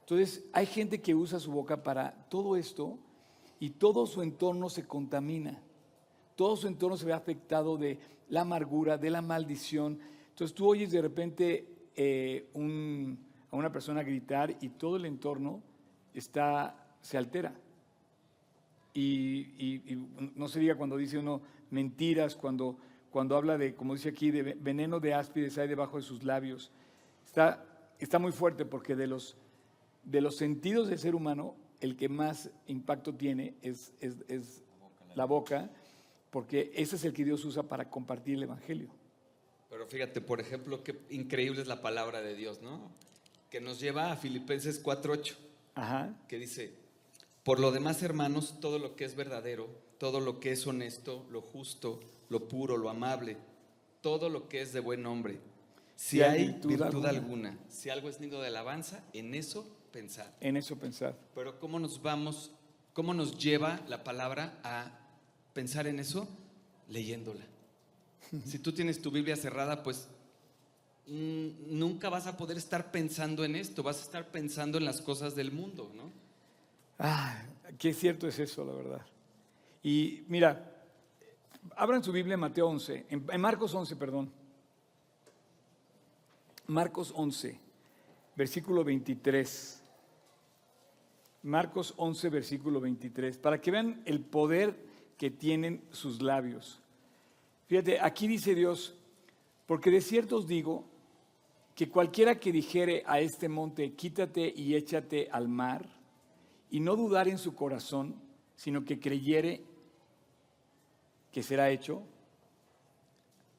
[0.00, 2.98] Entonces, hay gente que usa su boca para todo esto
[3.60, 5.60] y todo su entorno se contamina.
[6.34, 7.98] Todo su entorno se ve afectado de
[8.28, 9.98] la amargura, de la maldición.
[10.30, 15.62] Entonces, tú oyes de repente eh, a una persona gritar y todo el entorno
[16.18, 17.54] está, se altera.
[18.94, 19.96] Y,
[20.34, 22.78] no se diga cuando dice uno mentiras, cuando,
[23.10, 26.72] cuando habla de, como dice aquí, de veneno de áspides hay debajo de sus labios.
[27.24, 27.64] Está,
[27.98, 29.36] está muy fuerte porque de los,
[30.04, 34.64] de los sentidos del ser humano, el que más impacto tiene es, es, es
[35.14, 35.70] la boca,
[36.30, 38.90] porque ese es el que Dios usa para compartir el Evangelio.
[39.70, 42.90] Pero fíjate, por ejemplo, qué increíble es la palabra de Dios, ¿no?
[43.50, 45.47] Que nos lleva a Filipenses 4.8
[46.28, 46.72] que dice,
[47.42, 51.40] por lo demás, hermanos, todo lo que es verdadero, todo lo que es honesto, lo
[51.40, 53.36] justo, lo puro, lo amable,
[54.00, 55.40] todo lo que es de buen nombre,
[55.98, 57.58] si, hay virtud, alguna.
[57.68, 60.32] si algo es nido de alabanza, en eso pensar.
[60.40, 61.18] En eso pensar.
[61.34, 62.52] Pero ¿cómo nos vamos,
[62.92, 64.92] cómo nos lleva la palabra a
[65.54, 66.28] pensar en eso?
[66.88, 67.44] Leyéndola.
[68.44, 70.08] si tú tienes tu Biblia cerrada, pues
[71.08, 75.34] nunca vas a poder estar pensando en esto, vas a estar pensando en las cosas
[75.34, 76.10] del mundo, ¿no?
[76.98, 77.42] Ah,
[77.78, 79.06] qué cierto es eso, la verdad.
[79.82, 80.84] Y mira,
[81.76, 84.30] abran su Biblia en Mateo 11, en, Marcos 11, perdón.
[86.66, 87.58] Marcos 11,
[88.36, 89.82] versículo 23.
[91.44, 94.76] Marcos 11, versículo 23, para que vean el poder
[95.16, 96.80] que tienen sus labios.
[97.68, 98.94] Fíjate, aquí dice Dios,
[99.66, 100.84] porque de cierto os digo
[101.78, 105.88] que cualquiera que dijere a este monte, quítate y échate al mar,
[106.72, 108.16] y no dudar en su corazón,
[108.56, 109.62] sino que creyere
[111.30, 112.02] que será hecho,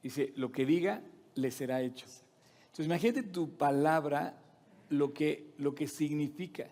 [0.03, 1.01] dice, lo que diga,
[1.35, 2.07] le será hecho.
[2.63, 4.37] Entonces imagínate tu palabra,
[4.89, 6.67] lo que, lo que significa.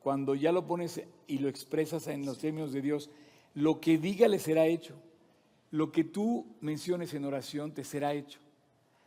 [0.00, 3.08] Cuando ya lo pones y lo expresas en los términos de Dios,
[3.54, 4.96] lo que diga le será hecho.
[5.70, 8.40] Lo que tú menciones en oración te será hecho.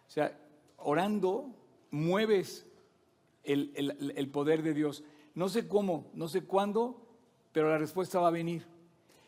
[0.07, 0.39] O sea,
[0.83, 1.49] orando
[1.91, 2.65] mueves
[3.43, 5.03] el, poder de Dios.
[5.35, 7.01] No sé cómo, no sé cuándo,
[7.51, 8.65] pero la respuesta va a venir.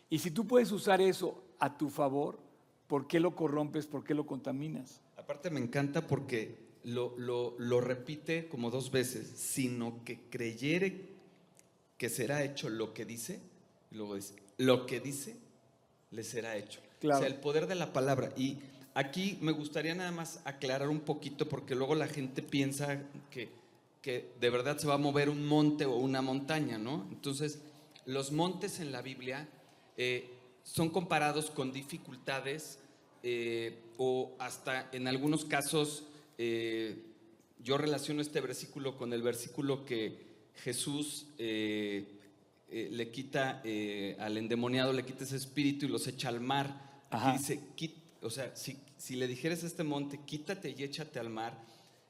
[0.10, 2.40] Y si tú puedes usar eso a tu favor,
[2.88, 3.88] ¿por qué lo corrompes?
[3.88, 5.02] ¿Por qué lo contaminas?
[5.18, 11.16] Aparte me encanta porque lo, lo, lo repite como dos veces, sino que creyere
[11.98, 13.42] que será hecho lo que dice,
[13.92, 15.38] y luego dice, lo que dice
[16.12, 16.82] le será hecho.
[17.00, 17.20] Claro.
[17.20, 18.32] O sea, el poder de la palabra.
[18.36, 18.60] Y
[18.96, 23.50] aquí me gustaría nada más aclarar un poquito, porque luego la gente piensa que,
[24.02, 27.08] que de verdad se va a mover un monte o una montaña, ¿no?
[27.12, 27.60] Entonces,
[28.06, 29.48] los montes en la Biblia
[29.98, 30.30] eh,
[30.64, 32.80] son comparados con dificultades
[33.22, 36.04] eh, o hasta en algunos casos
[36.38, 37.04] eh,
[37.64, 40.24] yo relaciono este versículo con el versículo que
[40.64, 43.62] Jesús le quita
[44.20, 47.04] al endemoniado, le quita ese espíritu y los echa al mar.
[47.10, 51.20] Aquí dice, "Quit- o sea, si, si le dijeras a este monte, quítate y échate
[51.20, 51.62] al mar,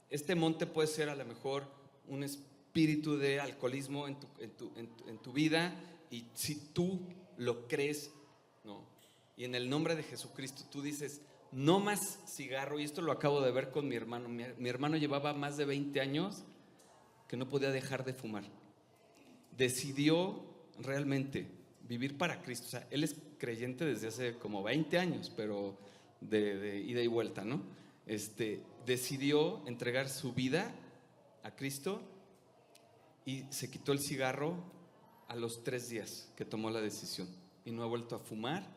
[0.10, 1.66] este monte puede ser a lo mejor
[2.08, 5.74] un espíritu de alcoholismo en tu, en tu- en tu- en tu vida
[6.12, 7.00] y si tú
[7.38, 8.12] lo crees,
[8.64, 8.86] no.
[9.38, 13.42] Y en el nombre de Jesucristo tú dices, no más cigarro, y esto lo acabo
[13.42, 14.30] de ver con mi hermano.
[14.30, 16.44] Mi, mi hermano llevaba más de 20 años
[17.28, 18.44] que no podía dejar de fumar.
[19.58, 20.44] Decidió
[20.80, 21.48] realmente
[21.88, 22.66] vivir para Cristo.
[22.68, 25.78] O sea, él es creyente desde hace como 20 años, pero
[26.22, 27.62] de, ida y vuelta, ¿no?
[28.06, 30.74] Este, decidió entregar su vida
[31.44, 32.02] a Cristo
[33.26, 34.56] y se quitó el cigarro
[35.28, 37.28] a los tres días que tomó la decisión
[37.64, 38.68] y no ha vuelto a fumar.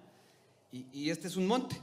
[0.73, 1.77] Y, y este es un monte,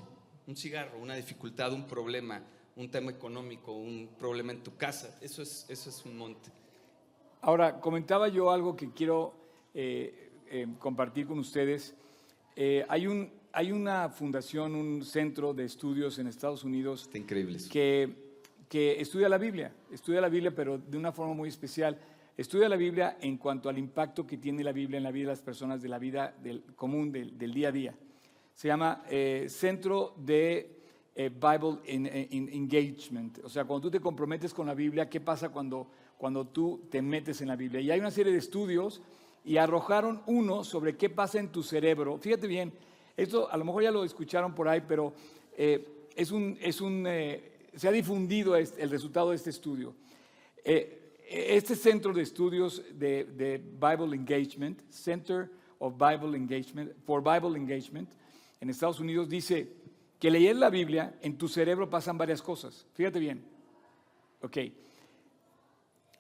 [0.47, 2.43] un cigarro, una dificultad, un problema,
[2.75, 5.17] un tema económico, un problema en tu casa.
[5.21, 6.51] Eso es, eso es un monte.
[7.41, 9.33] Ahora, comentaba yo algo que quiero
[9.73, 11.93] eh, eh, compartir con ustedes.
[12.55, 17.57] Eh, hay, un, hay una fundación, un centro de estudios en Estados Unidos Está increíble
[17.57, 17.69] eso.
[17.71, 18.13] que,
[18.69, 21.97] que estudia la Biblia, estudia la Biblia, pero de una forma muy especial.
[22.37, 25.31] Estudia la Biblia en cuanto al impacto que tiene la Biblia en la vida de
[25.33, 27.95] las personas, de la vida del, común, del, del día a día.
[28.53, 30.75] Se llama eh, Centro de
[31.15, 33.39] eh, Bible en- en- Engagement.
[33.43, 37.01] O sea, cuando tú te comprometes con la Biblia, ¿qué pasa cuando, cuando tú te
[37.01, 37.79] metes en la Biblia?
[37.79, 39.01] Y hay una serie de estudios
[39.45, 42.17] y arrojaron uno sobre qué pasa en tu cerebro.
[42.17, 42.73] Fíjate bien,
[43.17, 45.13] esto a lo mejor ya lo escucharon por ahí, pero
[45.57, 49.95] eh, es un, es un, eh, se ha difundido el resultado de este estudio.
[50.63, 55.49] Eh, este centro de estudios de, de Bible Engagement, Center
[55.79, 58.09] of Bible Engagement, for Bible Engagement,
[58.61, 59.67] en Estados Unidos dice
[60.19, 62.85] que leer la Biblia en tu cerebro pasan varias cosas.
[62.93, 63.43] Fíjate bien.
[64.41, 64.57] Ok.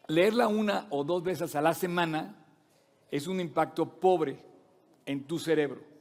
[0.07, 2.35] Leerla una o dos veces a la semana
[3.09, 4.37] es un impacto pobre
[5.05, 5.94] en tu cerebro.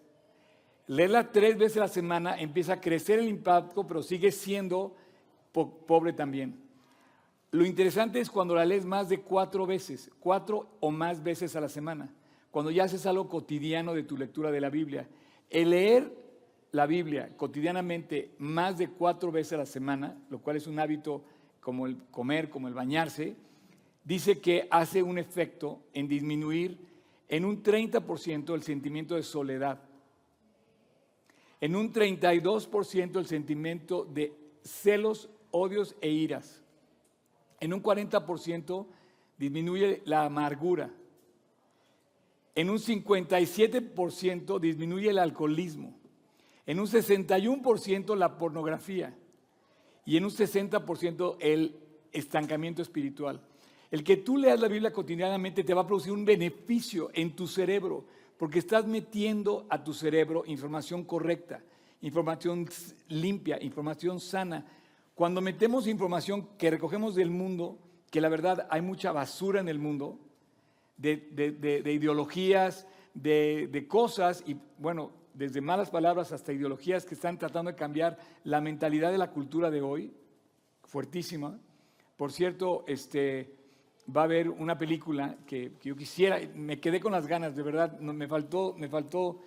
[0.87, 4.95] Leerla tres veces a la semana empieza a crecer el impacto, pero sigue siendo
[5.53, 6.61] po- pobre también.
[7.53, 11.61] Lo interesante es cuando la lees más de cuatro veces, cuatro o más veces a
[11.61, 12.13] la semana,
[12.51, 15.09] cuando ya haces algo cotidiano de tu lectura de la Biblia.
[15.49, 16.13] El leer
[16.73, 21.25] la Biblia cotidianamente más de cuatro veces a la semana, lo cual es un hábito
[21.61, 23.37] como el comer, como el bañarse,
[24.03, 26.79] dice que hace un efecto en disminuir
[27.29, 29.81] en un 30% el sentimiento de soledad,
[31.65, 36.63] en un 32% el sentimiento de celos, odios e iras,
[37.59, 38.87] en un 40%
[39.39, 40.91] disminuye la amargura,
[42.55, 45.95] en un 57% disminuye el alcoholismo,
[46.67, 49.17] en un 61% la pornografía.
[50.05, 51.77] Y en un 60% el
[52.13, 53.41] estancamiento espiritual.
[53.91, 57.47] El que tú leas la Biblia cotidianamente te va a producir un beneficio en tu
[57.47, 58.05] cerebro,
[58.39, 61.63] porque estás metiendo a tu cerebro información correcta,
[62.01, 62.69] información
[63.09, 64.67] limpia, información sana.
[65.15, 67.79] Cuando metemos información que recogemos del mundo,
[68.11, 70.19] que la verdad hay mucha basura en el mundo,
[70.97, 77.05] de, de- de- de ideologías, de, de cosas, y bueno, desde malas palabras hasta ideologías
[77.05, 80.13] que están tratando de cambiar la mentalidad de la cultura de hoy,
[80.85, 81.59] fuertísima.
[82.17, 83.57] Por cierto, este,
[84.15, 87.99] va a haber una película que, yo quisiera, me quedé con las ganas, de verdad,
[88.01, 89.41] me faltó, me faltó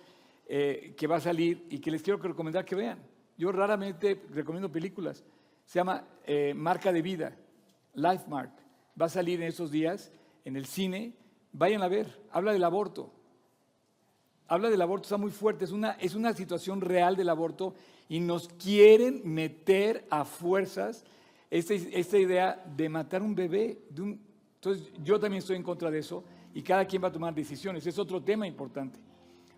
[0.46, 2.98] eh, que va a salir y que les quiero recomendar que vean.
[3.36, 5.24] Yo raramente recomiendo películas.
[5.64, 7.36] Se llama eh, Marca de Vida,
[7.94, 8.50] Life Mark.
[9.00, 10.10] Va a salir en esos días
[10.44, 11.12] en el cine.
[11.52, 12.20] Vayan a ver.
[12.32, 13.12] Habla del aborto.
[14.48, 15.66] Habla del aborto, está muy fuerte.
[15.66, 17.74] Es una, es una situación real del aborto
[18.08, 21.04] y nos quieren meter a fuerzas
[21.50, 23.82] esta, esta idea de matar un bebé.
[23.90, 24.27] de un-
[24.68, 27.86] entonces, yo también estoy en contra de eso y cada quien va a tomar decisiones.
[27.86, 28.98] Es otro tema importante.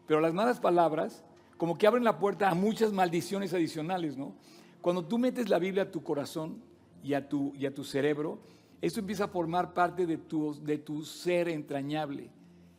[0.06, 1.24] Pero las malas palabras,
[1.56, 4.34] como que abren la puerta a muchas maldiciones adicionales, ¿no?
[4.80, 6.62] Cuando tú metes la Biblia a tu corazón
[7.02, 8.40] y a tu, y a tu cerebro,
[8.80, 12.30] eso empieza a formar parte de tu, de tu ser entrañable.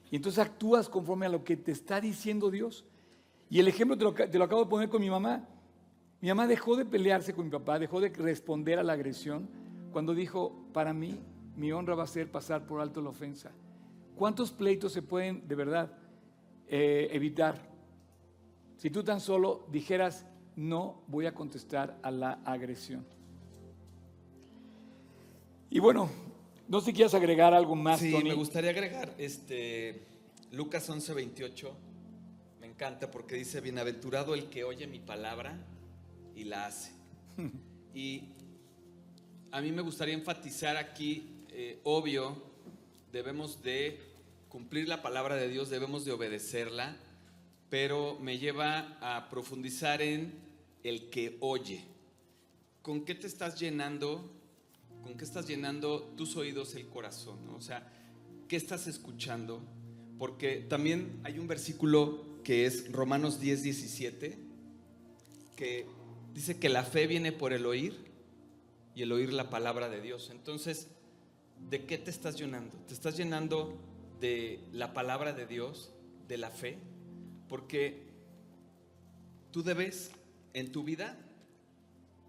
[0.09, 2.85] Y entonces actúas conforme a lo que te está diciendo Dios.
[3.49, 5.47] Y el ejemplo te lo, te lo acabo de poner con mi mamá.
[6.21, 9.49] Mi mamá dejó de pelearse con mi papá, dejó de responder a la agresión
[9.91, 11.19] cuando dijo, para mí,
[11.55, 13.51] mi honra va a ser pasar por alto la ofensa.
[14.15, 15.91] ¿Cuántos pleitos se pueden de verdad
[16.67, 17.69] eh, evitar
[18.77, 20.25] si tú tan solo dijeras,
[20.55, 23.05] no voy a contestar a la agresión?
[25.69, 26.09] Y bueno,
[26.67, 28.29] no sé si quieres agregar algo más, Sí, Tony.
[28.29, 30.03] me gustaría agregar este,
[30.51, 31.77] Lucas 11, 28.
[32.59, 35.57] Me encanta porque dice, bienaventurado el que oye mi palabra
[36.35, 36.91] y la hace.
[37.93, 38.29] y
[39.51, 42.41] a mí me gustaría enfatizar aquí, eh, obvio,
[43.11, 43.99] debemos de
[44.47, 46.97] cumplir la palabra de Dios, debemos de obedecerla,
[47.69, 50.33] pero me lleva a profundizar en
[50.83, 51.83] el que oye.
[52.81, 54.31] ¿Con qué te estás llenando?
[55.03, 57.37] ¿Con qué estás llenando tus oídos, el corazón?
[57.49, 57.91] O sea,
[58.47, 59.61] ¿qué estás escuchando?
[60.17, 64.37] Porque también hay un versículo que es Romanos 10, 17,
[65.57, 65.85] que
[66.33, 67.93] dice que la fe viene por el oír
[68.95, 70.29] y el oír la palabra de Dios.
[70.31, 70.87] Entonces,
[71.69, 72.77] ¿de qué te estás llenando?
[72.87, 73.77] ¿Te estás llenando
[74.19, 75.91] de la palabra de Dios,
[76.27, 76.77] de la fe?
[77.47, 78.03] Porque
[79.51, 80.11] tú debes,
[80.53, 81.17] en tu vida,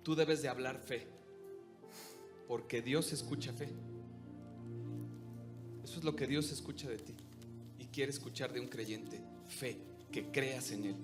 [0.03, 1.07] tú debes de hablar fe.
[2.49, 3.69] Porque Dios escucha fe.
[5.85, 7.15] Eso es lo que Dios escucha de ti.
[7.79, 9.21] Y quiere escuchar de un creyente.
[9.49, 9.79] Fe,
[10.11, 10.97] que creas en Él.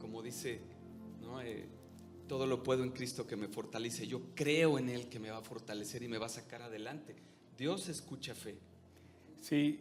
[0.00, 0.60] Como dice,
[1.20, 1.40] ¿no?
[1.40, 1.66] Eh,
[2.28, 4.06] todo lo puedo en Cristo que me fortalece.
[4.06, 7.14] Yo creo en Él que me va a fortalecer y me va a sacar adelante.
[7.56, 8.56] Dios escucha fe.
[9.40, 9.80] Sí,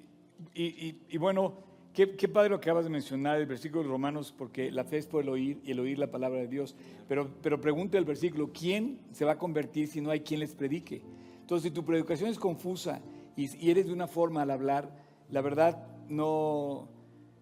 [0.53, 1.53] y, y- y bueno,
[1.93, 4.97] qué, qué padre lo que acabas de mencionar, el versículo de Romanos, porque la fe
[4.97, 6.75] es por el oír y el oír la palabra de Dios.
[7.07, 10.53] Pero, pero pregunta el versículo, ¿quién se va a convertir si no hay quien les
[10.53, 11.01] predique?
[11.41, 13.01] Entonces, si tu predicación es confusa
[13.35, 14.93] y, y eres de una forma al hablar,
[15.29, 16.89] la verdad no,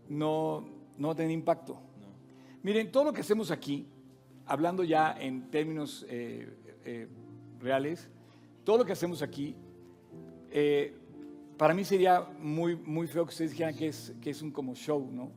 [0.09, 1.79] no, no va a tener impacto.
[2.63, 3.87] Miren, todo lo que hacemos aquí,
[4.51, 7.07] hablando ya en términos eh, eh,
[7.61, 8.09] reales,
[8.65, 9.55] todo lo que hacemos aquí,
[10.49, 10.93] eh,
[11.57, 14.75] para mí sería muy, muy feo que ustedes dijeran que es, que es un como
[14.75, 15.31] show, ¿no?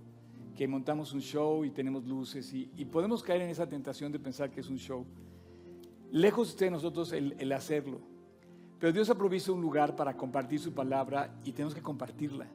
[0.57, 4.19] Que montamos un show y tenemos luces y, y podemos caer en esa tentación de
[4.19, 5.07] pensar que es un show.
[6.11, 8.01] Lejos de nosotros el, el hacerlo.
[8.81, 12.49] Pero Dios ha provisto un lugar para compartir su palabra y tenemos que compartirla.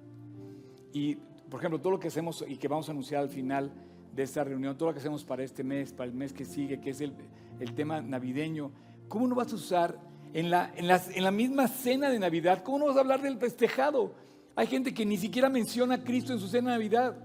[0.91, 1.15] Y,
[1.49, 3.71] por ejemplo, todo lo que hacemos y que vamos a anunciar al final
[4.19, 6.79] de esta reunión, todo lo que hacemos para este mes, para el mes que sigue,
[6.81, 7.13] que es el,
[7.59, 8.69] el tema navideño,
[9.07, 9.97] ¿cómo no vas a usar
[10.33, 12.61] en la, en, las- en la misma cena de Navidad?
[12.63, 14.13] ¿Cómo no vas a hablar del festejado?
[14.57, 17.15] Hay gente que ni siquiera menciona a Cristo en su cena de Navidad.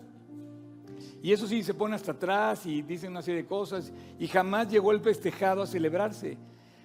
[1.21, 4.71] Y eso sí, se pone hasta atrás y dicen una serie de cosas y jamás
[4.71, 6.39] llegó el festejado a celebrarse.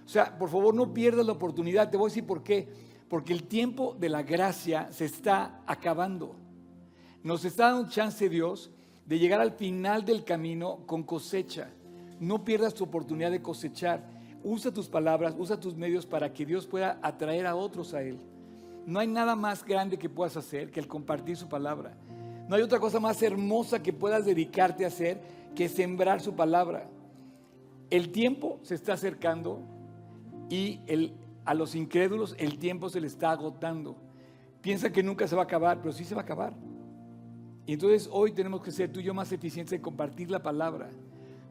[0.05, 1.91] O sea, por favor no pierdas la oportunidad.
[1.91, 2.67] Te voy a decir por qué.
[3.07, 6.35] Porque el tiempo de la gracia se está acabando.
[7.21, 8.71] Nos está dando chance Dios
[9.09, 11.69] de llegar al final del camino con cosecha.
[12.19, 14.03] No pierdas tu oportunidad de cosechar.
[14.43, 18.19] Usa tus palabras, usa tus medios para que Dios pueda atraer a otros a Él.
[18.85, 21.97] No hay nada más grande que puedas hacer que el compartir su palabra.
[22.47, 25.19] No hay otra cosa más hermosa que puedas dedicarte a hacer
[25.55, 26.87] que sembrar su palabra.
[27.89, 29.59] El tiempo se está acercando
[30.49, 31.13] y el-
[31.45, 33.95] a los incrédulos el tiempo se le está agotando.
[34.61, 36.53] Piensa que nunca se va a acabar, pero sí se va a acabar.
[37.69, 40.89] Y entonces hoy tenemos que ser tú y yo más eficientes en compartir la palabra.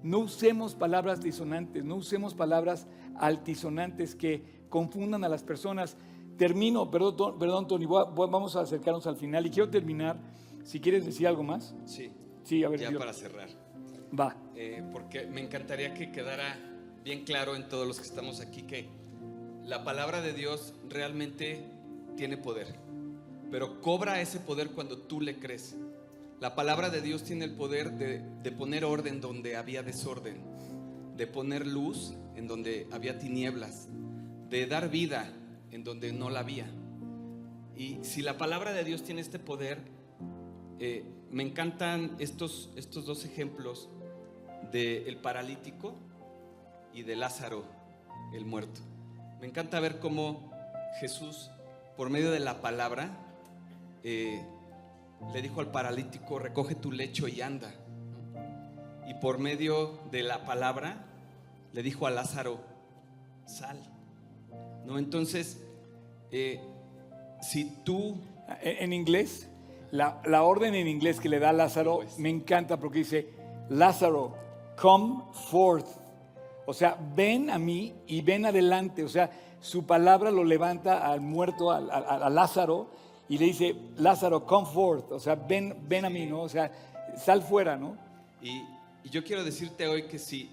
[0.02, 5.96] No usemos palabras disonantes, no usemos palabras altisonantes que confundan a las personas.
[6.36, 10.18] Termino, perdón, perdón Tony, voy a- voy- vamos a acercarnos al final y quiero terminar.
[10.64, 12.10] Si quieres decir algo más, Sí.
[12.42, 13.48] sí, a ver, Ya yo- para cerrar.
[14.18, 14.34] va.
[14.56, 16.58] Eh, porque me encantaría que quedara
[17.04, 18.88] bien claro en todos los que estamos aquí que
[19.64, 21.62] la palabra de Dios realmente
[22.16, 22.74] tiene poder,
[23.52, 25.76] pero cobra ese poder cuando tú le crees.
[26.40, 30.42] La palabra de Dios tiene el poder de, de poner orden donde había desorden,
[31.16, 33.88] de poner luz en donde había tinieblas,
[34.48, 35.32] de dar vida
[35.72, 36.70] en donde no la había.
[37.76, 39.78] Y si la palabra de Dios tiene este poder,
[40.80, 43.88] eh, me encantan estos, estos dos ejemplos
[44.72, 45.96] del paralítico
[46.92, 47.64] y de Lázaro,
[48.32, 48.80] el muerto.
[49.40, 50.52] Me encanta ver cómo
[51.00, 51.50] Jesús,
[51.96, 53.10] por medio de la palabra,
[54.02, 54.44] eh,
[55.32, 57.70] le dijo al paralítico, recoge tu lecho y anda.
[59.06, 61.04] Y por medio de la palabra,
[61.72, 62.58] le dijo a Lázaro,
[63.46, 63.78] sal.
[64.84, 64.98] ¿No?
[64.98, 65.60] Entonces,
[66.30, 66.60] eh,
[67.40, 68.16] si tú
[68.62, 69.48] En, en inglés,
[69.90, 72.18] la, la orden en inglés que le da Lázaro Pues.
[72.18, 73.28] me encanta porque dice,
[73.68, 74.34] Lázaro,
[74.80, 75.86] come forth.
[76.66, 79.04] O sea, ven a mí y ven adelante.
[79.04, 82.90] O sea, su palabra lo levanta al muerto, al- al- a, Lázaro,
[83.28, 85.12] y le dice, Lázaro, come forth.
[85.12, 86.42] O sea, ven, ven a mí, ¿no?
[86.42, 86.70] O sea,
[87.16, 87.96] sal fuera, ¿no?
[88.42, 88.62] Y
[89.04, 90.50] y yo quiero decirte hoy que si,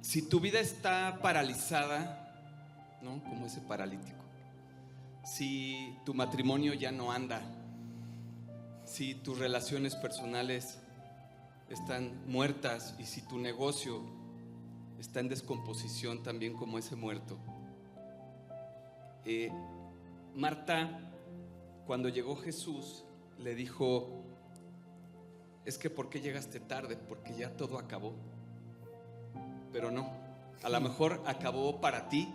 [0.00, 3.22] si tu vida está paralizada, ¿no?
[3.24, 4.18] Como ese paralítico,
[5.24, 7.40] si tu matrimonio ya no anda,
[8.84, 10.78] si tus relaciones personales
[11.68, 14.02] están muertas y si tu negocio
[14.98, 17.38] está en descomposición también como ese muerto.
[19.24, 19.50] Eh,
[20.34, 21.12] Marta,
[21.86, 23.04] cuando llegó Jesús,
[23.38, 24.24] le dijo,
[25.64, 26.96] es que ¿por qué llegaste tarde?
[26.96, 28.14] Porque ya todo acabó.
[29.72, 30.10] Pero no,
[30.62, 32.32] a lo mejor acabó para ti,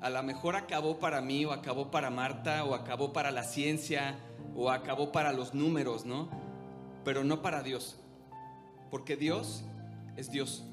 [0.00, 4.16] a lo mejor acabó para mí, o acabó para Marta, o acabó para la ciencia,
[4.54, 6.28] o acabó para los números, ¿no?
[7.04, 7.96] Pero no para Dios.
[8.90, 9.64] Porque Dios
[10.16, 10.64] es Dios.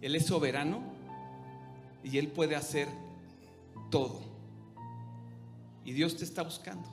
[0.00, 0.80] Él es soberano
[2.02, 2.88] y Él puede hacer
[3.90, 4.35] todo.
[5.86, 6.88] Y Dios te está buscando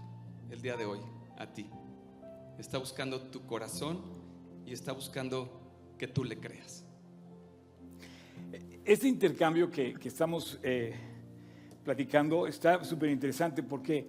[0.52, 1.00] el día de hoy,
[1.40, 1.66] a ti.
[2.60, 4.04] Está buscando tu corazón
[4.68, 5.50] y está buscando
[5.98, 6.86] que tú le creas.
[8.86, 10.94] Este intercambio que, estamos eh,
[11.84, 14.08] platicando está súper interesante porque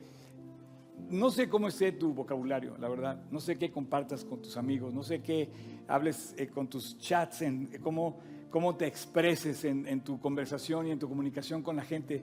[1.08, 3.24] no sé cómo esté tu vocabulario, la verdad.
[3.30, 5.48] No sé qué compartas con tus amigos, no sé qué
[5.88, 8.18] hables eh, con tus chats, en, eh, cómo,
[8.50, 12.22] cómo te expreses en, tu conversación y en tu comunicación con la gente.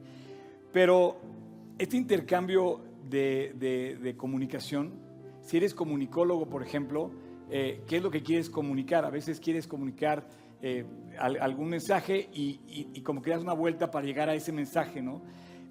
[0.72, 1.42] Pero
[1.78, 4.94] este intercambio de, comunicación,
[5.42, 7.12] si eres comunicólogo, por ejemplo,
[7.50, 9.06] eh, ¿qué es lo que quieres comunicar?
[9.06, 10.28] A veces quieres comunicar
[11.18, 15.24] algún mensaje y, y como que das una vuelta para llegar a ese mensaje, ¿no?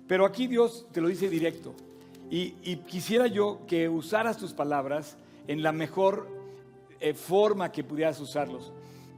[0.09, 1.73] Pero aquí Dios te lo dice directo.
[2.31, 5.17] Y, quisiera yo que usaras tus palabras
[5.49, 6.29] en la mejor
[7.01, 8.73] eh, forma que pudieras usarlos.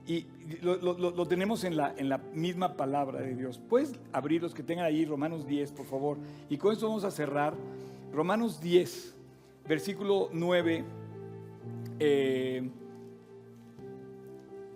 [0.07, 0.27] Y
[0.63, 3.59] lo, tenemos en la, en la, misma palabra de Dios.
[3.59, 6.19] Puedes abrir los que tengan ahí Romanos 10, por favor.
[6.49, 7.55] Y con esto vamos a cerrar.
[8.13, 9.15] Romanos 10,
[9.69, 10.85] versículo 9.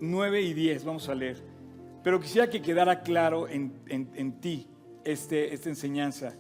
[0.01, 1.43] 9 eh, y 10, vamos a leer.
[2.05, 4.69] Pero quisiera que quedara claro en, en, ti
[5.05, 6.35] este, esta enseñanza.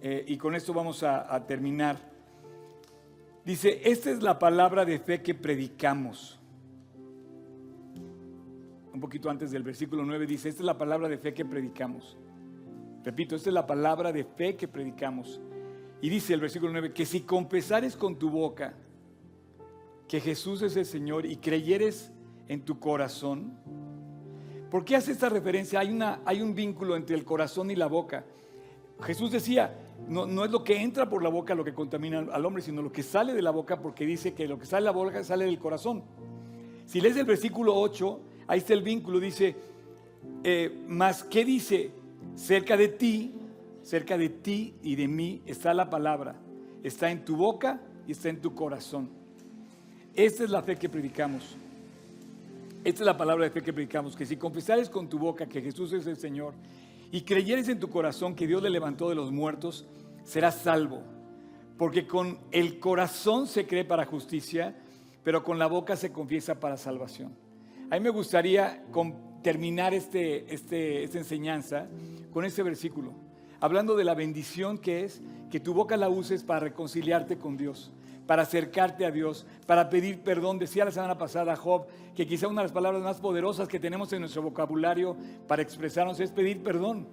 [0.00, 1.98] Eh, y con esto vamos a, terminar.
[3.44, 6.38] Dice, esta es la palabra de fe que predicamos.
[8.94, 12.16] Un poquito antes del versículo 9 dice, esta es la palabra de fe que predicamos.
[13.02, 15.40] Repito, esta es la palabra de fe que predicamos.
[16.00, 18.74] Y dice el versículo 9, que si confesares con tu boca
[20.06, 22.12] que Jesús es el Señor y creyeres
[22.46, 23.58] en tu corazón,
[24.70, 25.80] ¿por qué hace esta referencia?
[25.80, 28.24] Hay, una, hay un vínculo entre el corazón y la boca.
[29.00, 29.76] Jesús decía,
[30.08, 32.92] no, es lo que entra por la boca lo que contamina al hombre, sino lo
[32.92, 35.46] que sale de la boca, porque dice que lo que sale de la boca sale
[35.46, 36.04] del corazón.
[36.86, 39.56] Si lees el versículo 8, ahí está el vínculo, dice,
[40.42, 41.90] eh, más ¿qué dice?
[42.34, 43.34] Cerca de ti,
[43.82, 46.36] cerca de ti y de mí está la palabra,
[46.82, 49.08] está en tu boca y está en tu corazón.
[50.14, 51.56] Esta es la fe que predicamos.
[52.84, 55.62] Esta es la palabra de fe que predicamos, que si confesares con tu boca que
[55.62, 56.54] Jesús es el Señor
[57.10, 59.86] y creyeres en tu corazón que Dios le levantó de los muertos,
[60.22, 61.02] serás salvo.
[61.78, 64.76] Porque con el corazón se cree para justicia,
[65.22, 67.43] pero con la boca se confiesa para salvación.
[67.90, 68.84] A mí me gustaría
[69.42, 71.86] terminar este, este, esta enseñanza
[72.32, 73.12] con este versículo,
[73.60, 77.92] hablando de la bendición que es que tu boca la uses para reconciliarte con Dios
[78.26, 80.58] para acercarte a Dios, para pedir perdón.
[80.58, 84.12] Decía la semana pasada Job que quizá una de las palabras más poderosas que tenemos
[84.12, 85.16] en nuestro vocabulario
[85.46, 87.06] para expresarnos es pedir perdón.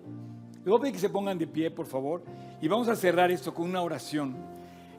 [0.55, 2.23] Les voy a pedir que se pongan de pie, por favor,
[2.61, 4.35] y vamos a cerrar esto con una oración.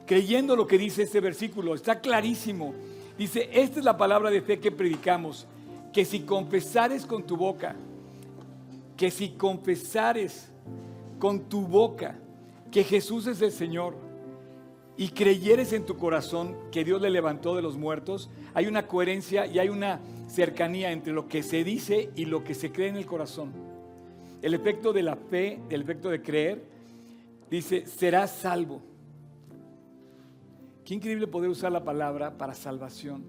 [0.05, 2.73] Creyendo lo que dice este versículo, está clarísimo.
[3.17, 5.47] Dice, esta es la palabra de fe que predicamos,
[5.93, 7.75] que si confesares con tu boca,
[8.97, 10.49] que si confesares
[11.19, 12.15] con tu boca
[12.71, 13.95] que Jesús es el Señor,
[14.95, 19.47] y creyeres en tu corazón que Dios le levantó de los muertos, hay una coherencia
[19.47, 22.97] y hay una cercanía entre lo que se dice y lo que se cree en
[22.97, 23.51] el corazón.
[24.41, 26.63] El efecto de la fe, el efecto de creer,
[27.49, 28.81] dice, serás salvo.
[30.85, 33.23] Qué increíble poder usar la palabra para salvación.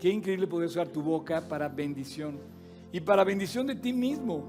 [0.00, 2.38] Qué increíble poder usar tu boca para bendición.
[2.92, 4.44] Y para bendición de ti mismo.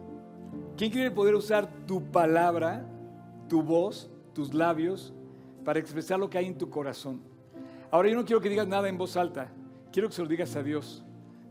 [0.77, 2.85] Qué increíble poder usar tu palabra,
[3.47, 5.13] tu voz, tus labios
[5.65, 7.21] para expresar lo que hay en tu corazón.
[7.91, 9.51] Ahora yo no quiero que digas nada en voz alta,
[9.91, 11.03] quiero que se lo digas a Dios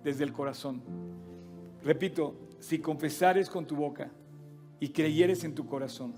[0.02, 0.82] desde el corazón.
[1.84, 4.10] Repito, si confesares con tu boca
[4.80, 6.14] y creyeres en tu corazón,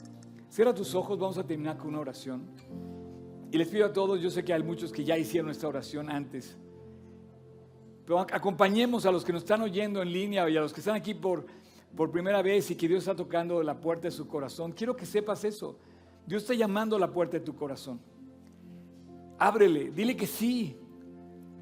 [0.49, 2.43] cierra tus ojos, vamos a terminar con una oración.
[3.51, 6.09] Y les pido a todos, yo sé que hay muchos que ya hicieron esta oración
[6.09, 6.57] antes,
[8.05, 10.97] pero acompañemos a los que nos están oyendo en línea y a los que están
[10.97, 11.47] aquí por,
[11.97, 14.73] por primera vez y que Dios está tocando la puerta de su corazón.
[14.73, 15.77] Quiero que sepas eso.
[16.27, 18.01] Dios está llamando a la puerta de tu corazón.
[19.39, 20.77] Ábrele, dile que sí.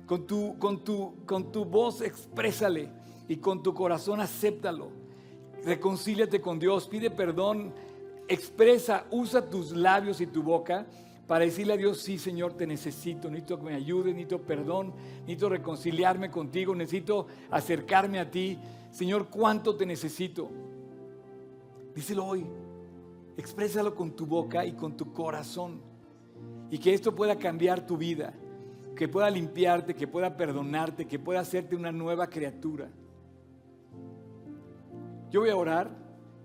[0.06, 2.88] Con tu, con tu, con tu voz exprésale
[3.28, 4.90] y con tu corazón acéptalo.
[5.64, 7.74] Reconcíliate con Dios, pide perdón,
[8.26, 10.86] expresa, usa tus labios y tu boca
[11.28, 15.50] para decirle a Dios, sí Señor, te necesito, necesito que me ayudes, necesito perdón, necesito
[15.50, 18.58] reconciliarme contigo, necesito acercarme a ti.
[18.90, 20.48] Señor, ¿cuánto te necesito?
[21.94, 22.46] Díselo hoy,
[23.36, 25.82] exprésalo con tu boca y con tu corazón.
[26.70, 28.32] Y que esto pueda cambiar tu vida,
[28.96, 32.88] que pueda limpiarte, que pueda perdonarte, que pueda hacerte una nueva criatura.
[35.30, 35.90] Yo voy a orar,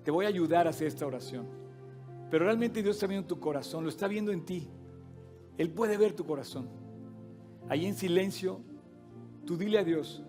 [0.03, 1.62] te voy a ayudar a hacer esta oración.
[2.33, 4.67] Pero realmente Dios está viendo tu corazón, lo está viendo en ti.
[5.55, 6.67] Él puede ver tu corazón.
[7.69, 8.59] Ahí en silencio,
[9.45, 10.23] tú dile a Dios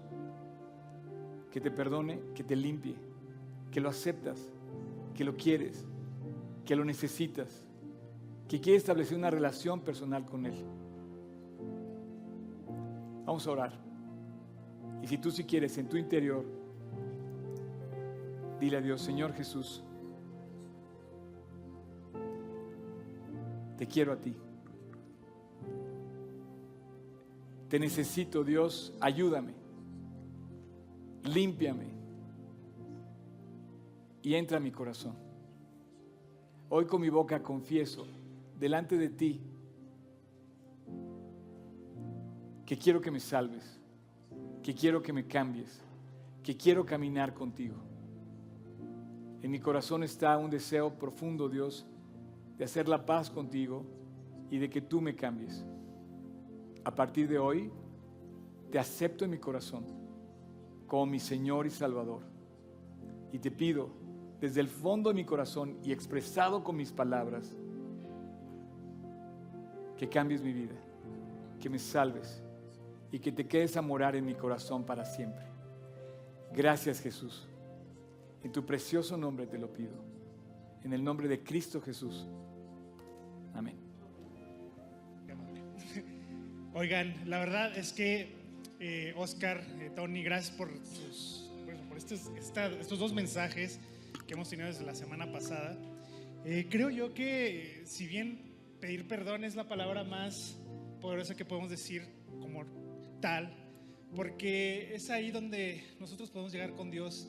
[1.50, 2.94] que te perdone, que te limpie,
[3.70, 4.50] que lo aceptas,
[5.14, 5.86] que lo quieres,
[6.66, 7.64] que lo necesitas,
[8.48, 10.62] que quieres establecer una relación personal con Él.
[13.24, 13.72] Vamos a orar.
[15.02, 16.44] Y si tú si quieres en tu interior,
[18.60, 19.82] dile a Dios, Señor Jesús,
[23.76, 24.34] te quiero a ti.
[27.68, 29.54] Te necesito, Dios, ayúdame.
[31.24, 31.88] Límpiame.
[34.22, 35.16] Y entra a mi corazón.
[36.68, 38.06] Hoy con mi boca confieso
[38.58, 39.40] delante de ti
[42.64, 43.78] que quiero que me salves,
[44.62, 45.82] que quiero que me cambies,
[46.42, 47.76] que quiero caminar contigo.
[49.42, 51.86] En mi corazón está un deseo profundo, Dios,
[52.56, 53.84] de hacer la paz contigo
[54.50, 55.64] y de que tú me cambies.
[56.84, 57.70] A partir de hoy,
[58.70, 59.84] te acepto en mi corazón
[60.86, 62.22] como mi Señor y Salvador.
[63.32, 63.88] Y te pido,
[64.40, 67.56] desde el fondo de mi corazón y expresado con mis palabras,
[69.96, 70.74] que cambies mi vida,
[71.60, 72.42] que me salves
[73.10, 75.46] y que te quedes a morar en mi corazón para siempre.
[76.52, 77.48] Gracias Jesús.
[78.42, 79.94] En tu precioso nombre te lo pido.
[80.82, 82.28] En el nombre de Cristo Jesús.
[83.54, 83.76] Amén.
[86.74, 88.28] Oigan, la verdad es que
[88.80, 90.68] eh, Oscar, eh, Tony, gracias por,
[91.88, 93.78] por estos, estos, dos mensajes
[94.26, 95.78] que hemos tenido desde la semana pasada.
[96.44, 98.40] Eh, creo yo que si bien
[98.80, 100.58] pedir perdón es la palabra más
[101.00, 102.02] poderosa que podemos decir
[102.40, 102.64] como
[103.20, 103.54] tal,
[104.14, 107.28] porque es ahí donde nosotros podemos llegar con Dios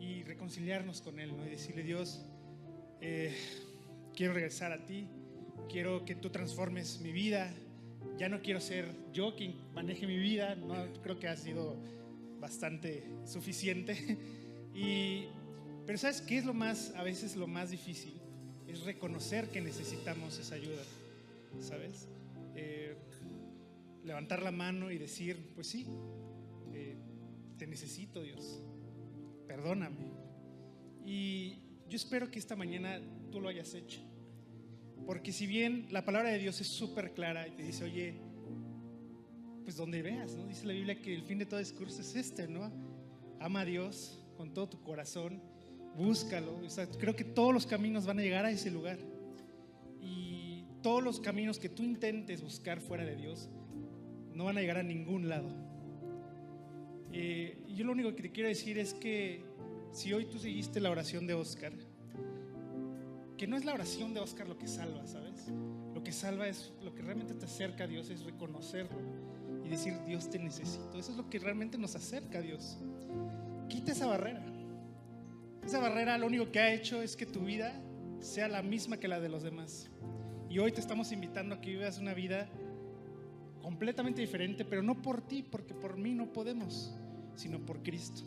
[0.00, 1.46] y reconciliarnos con Él, ¿no?
[1.46, 2.26] Y decirle, Dios,
[4.14, 5.08] quiero regresar a ti,
[5.68, 7.52] quiero que tú transformes mi vida,
[8.18, 11.76] ya no quiero ser yo quien maneje mi vida, no creo que ha sido
[12.40, 14.18] bastante suficiente.
[14.72, 15.24] Y,
[15.84, 18.14] pero ¿sabes qué es lo más, a veces lo más difícil?
[18.68, 20.82] Es reconocer que necesitamos esa ayuda,
[21.58, 22.06] ¿sabes?
[22.54, 22.96] Eh,
[24.04, 25.88] levantar la mano y decir, pues sí,
[26.72, 26.96] eh,
[27.58, 28.62] te necesito Dios,
[29.48, 30.12] perdóname.
[31.04, 31.58] Y
[31.88, 33.00] yo espero que esta mañana
[33.32, 34.00] tú lo hayas hecho.
[35.06, 38.14] Porque si bien la palabra de Dios es súper clara y te dice, oye,
[39.64, 40.46] pues donde veas, ¿no?
[40.46, 42.70] Dice la Biblia que el fin de todo discurso es este, ¿no?
[43.40, 45.42] Ama a Dios con todo tu corazón,
[45.96, 46.60] búscalo.
[46.98, 48.98] creo que todos los caminos van a llegar a ese lugar.
[50.00, 53.48] Y todos los caminos que tú intentes buscar fuera de Dios
[54.34, 55.48] no van a llegar a ningún lado.
[57.12, 59.44] Eh, yo lo único que te quiero decir es que
[59.92, 61.72] si hoy tú seguiste la oración de Oscar,
[63.40, 65.46] que no es la oración de Oscar lo que salva, ¿sabes?
[65.94, 68.98] Lo que salva es lo que realmente te acerca a Dios, es reconocerlo
[69.64, 70.98] y decir, Dios te necesito.
[70.98, 72.76] Eso es lo que realmente nos acerca a Dios.
[73.70, 74.44] Quita esa barrera.
[75.64, 77.72] Esa barrera lo único que ha hecho es que tu vida
[78.20, 79.88] sea la misma que la de los demás.
[80.50, 82.46] Y hoy te estamos invitando a que vivas una vida
[83.62, 86.94] completamente diferente, pero no por ti, porque por mí no podemos,
[87.36, 88.20] sino por Cristo.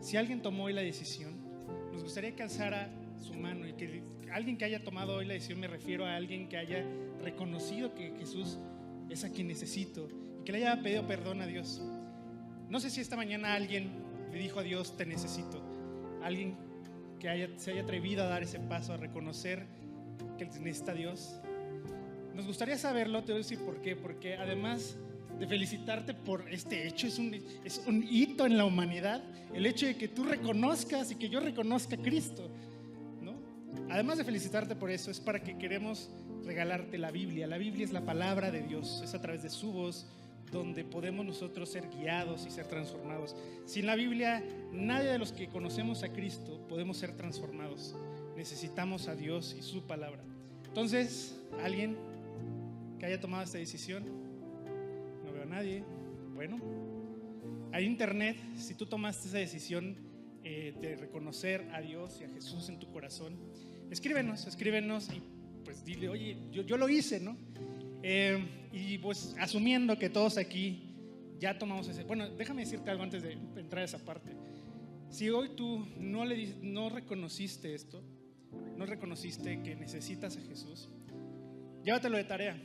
[0.00, 1.36] Si alguien tomó hoy la decisión,
[1.92, 2.90] nos gustaría que alzara
[3.20, 4.02] su mano y que
[4.32, 6.84] alguien que haya tomado hoy la decisión, me refiero a alguien que haya
[7.22, 8.58] reconocido que Jesús
[9.10, 10.08] es a quien necesito
[10.40, 11.82] y que le haya pedido perdón a Dios.
[12.68, 13.90] No sé si esta mañana alguien
[14.32, 15.62] le dijo a Dios, te necesito.
[16.22, 16.56] Alguien
[17.18, 19.66] que haya, se haya atrevido a dar ese paso, a reconocer
[20.36, 21.40] que necesita a Dios.
[22.34, 23.96] Nos gustaría saberlo, te voy a decir por qué.
[23.96, 24.96] Porque además
[25.38, 29.22] de felicitarte por este hecho, es un, es un hito en la humanidad,
[29.54, 32.50] el hecho de que tú reconozcas y que yo reconozca a Cristo.
[33.90, 36.10] Además de felicitarte por eso, es para que queremos
[36.44, 37.46] regalarte la Biblia.
[37.46, 40.06] La Biblia es la palabra de Dios, es a través de su voz
[40.50, 43.36] donde podemos nosotros ser guiados y ser transformados.
[43.66, 47.94] Sin la Biblia, nadie de los que conocemos a Cristo podemos ser transformados.
[48.36, 50.22] Necesitamos a Dios y su palabra.
[50.66, 51.96] Entonces, alguien
[52.98, 54.04] que haya tomado esta decisión,
[55.24, 55.84] no veo a nadie.
[56.34, 56.58] Bueno,
[57.72, 59.96] hay internet, si tú tomaste esa decisión
[60.44, 63.36] eh, de reconocer a Dios y a Jesús en tu corazón,
[63.90, 65.22] escríbenos, escríbenos y
[65.64, 67.36] pues dile, oye, yo, yo lo hice, ¿no?
[68.02, 70.88] Eh, y pues asumiendo que todos aquí
[71.38, 72.04] ya tomamos ese...
[72.04, 74.32] Bueno, déjame decirte algo antes de entrar a esa parte.
[75.10, 78.02] Si hoy tú no, le, no reconociste esto,
[78.76, 80.90] no reconociste que necesitas a Jesús,
[81.84, 82.60] llévatelo de tarea,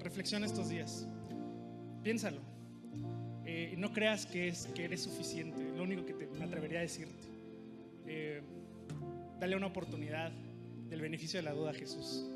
[0.00, 1.08] reflexiona estos días,
[2.02, 2.40] piénsalo.
[3.44, 7.26] Eh, no creas que, es, que eres suficiente, lo único que te, atrevería a decirte.
[8.06, 8.42] Eh,
[9.40, 10.32] dale una oportunidad
[10.90, 12.26] del beneficio de la duda a Jesús.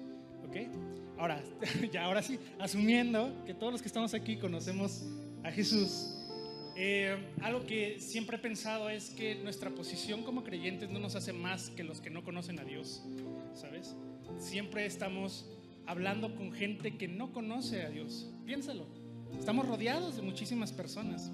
[0.46, 0.56] ¿Ok?
[1.18, 1.42] Ahora,
[1.92, 5.04] ya ahora sí, asumiendo que todos los que estamos aquí conocemos
[5.42, 6.14] a Jesús,
[6.76, 11.32] eh, algo que siempre he pensado es que nuestra posición como creyentes no nos hace
[11.32, 13.02] más que los que no conocen a Dios,
[13.54, 13.94] ¿sabes?
[14.38, 15.46] Siempre estamos
[15.86, 18.28] hablando con gente que no conoce a Dios.
[18.44, 18.86] Piénsalo.
[19.38, 21.30] Estamos rodeados de muchísimas personas.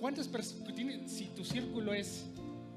[0.00, 2.26] ¿Cuántas personas, si tu círculo es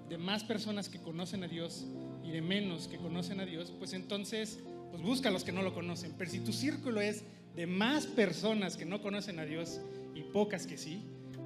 [0.09, 1.85] de más personas que conocen a Dios
[2.29, 4.59] y de menos que conocen a Dios, pues entonces,
[4.91, 6.13] pues busca a los que no lo conocen.
[6.17, 7.23] Pero si tu círculo es
[7.55, 9.81] de más personas que no conocen a Dios
[10.13, 11.01] y pocas que sí,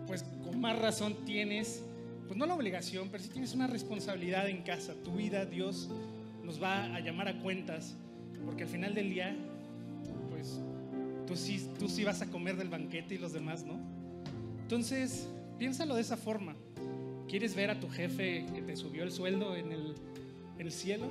[0.08, 1.82] pues con más razón tienes,
[2.28, 4.94] pues no la obligación, pero sí tienes una responsabilidad en casa.
[5.06, 5.90] Tu vida, Dios
[6.44, 7.96] nos va a llamar a cuentas,
[8.46, 9.34] porque al final del día,
[10.30, 10.60] pues
[11.26, 13.80] tú sí, tú sí vas a comer del banquete y los demás, ¿no?
[14.62, 16.56] Entonces, piénsalo de esa forma.
[17.30, 19.96] ¿Quieres ver a tu jefe que te subió el sueldo en el,
[20.58, 21.08] el cielo?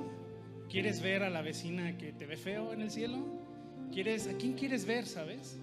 [0.69, 3.17] ¿Quieres ver a la vecina que te ve feo en el cielo?
[3.91, 5.57] ¿Quieres, ¿A quién quieres ver, sabes?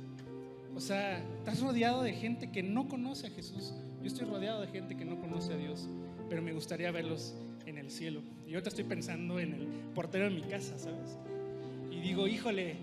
[0.75, 3.75] O sea, estás rodeado de gente que no conoce a Jesús.
[4.01, 5.89] Yo estoy rodeado de gente que no conoce a Dios,
[6.29, 7.35] pero me gustaría verlos
[7.67, 8.23] en el cielo.
[8.47, 11.19] Y ahorita estoy pensando en el portero de mi casa, ¿sabes?
[11.91, 12.77] Y digo, híjole,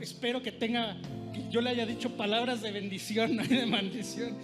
[0.00, 0.96] espero que tenga,
[1.32, 4.36] que yo le haya dicho palabras de bendición, no de maldición.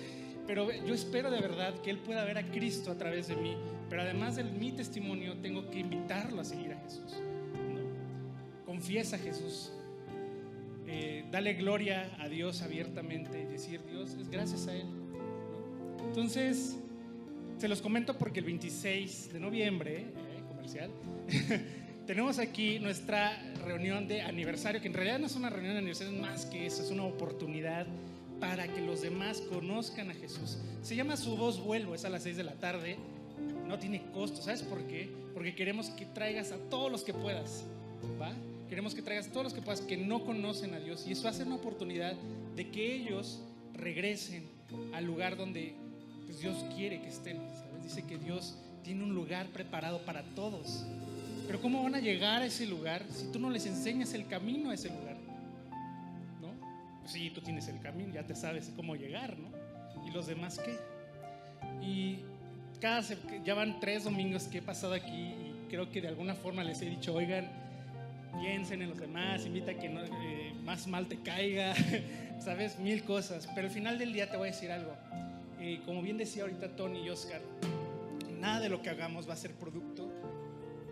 [0.47, 3.57] Pero yo espero de verdad que él pueda ver a Cristo a través de mí.
[3.89, 7.14] Pero además de mi testimonio, tengo que invitarlo a seguir a Jesús.
[8.64, 9.72] Confiesa a Jesús.
[10.87, 14.87] Eh, dale gloria a Dios abiertamente y decir, Dios, es gracias a Él.
[16.07, 16.76] Entonces,
[17.59, 20.91] se los comento porque el 26 de noviembre, eh, comercial,
[22.07, 26.12] tenemos aquí nuestra reunión de aniversario, que en realidad no es una reunión de aniversario,
[26.12, 27.87] es más que eso, es una oportunidad
[28.41, 30.59] para que los demás conozcan a Jesús.
[30.82, 32.97] Se llama Su voz vuelvo, es a las 6 de la tarde,
[33.67, 35.11] no tiene costo, ¿sabes por qué?
[35.35, 37.65] Porque queremos que traigas a todos los que puedas,
[38.21, 38.33] ¿va?
[38.69, 41.29] Queremos que traigas a todos los que puedas que no conocen a Dios y eso
[41.29, 42.15] hace una oportunidad
[42.57, 43.41] de que ellos
[43.75, 44.49] regresen
[44.95, 45.75] al lugar donde
[46.27, 47.83] pues, Dios quiere que estén, ¿sabes?
[47.83, 50.85] Dice que Dios tiene un lugar preparado para todos.
[51.47, 54.71] Pero ¿cómo van a llegar a ese lugar si tú no les enseñas el camino
[54.71, 55.17] a ese lugar?
[56.41, 56.49] ¿No?
[57.01, 59.49] Pues sí, tú tienes el camino, ya te sabes cómo llegar, ¿no?
[60.07, 60.79] ¿Y los demás qué?
[61.85, 62.21] Y
[62.85, 63.03] cada,
[63.43, 66.82] ya van tres domingos que he pasado aquí y creo que de alguna forma les
[66.82, 67.51] he dicho, oigan,
[68.39, 71.74] piensen en los demás, invita a que no, eh, más mal te caiga,
[72.45, 73.49] sabes, mil cosas.
[73.55, 74.93] Pero al final del día te voy a decir algo.
[75.61, 77.41] Eh, como bien decía ahorita Tony y Oscar,
[78.39, 80.12] nada de lo que hagamos va a ser producto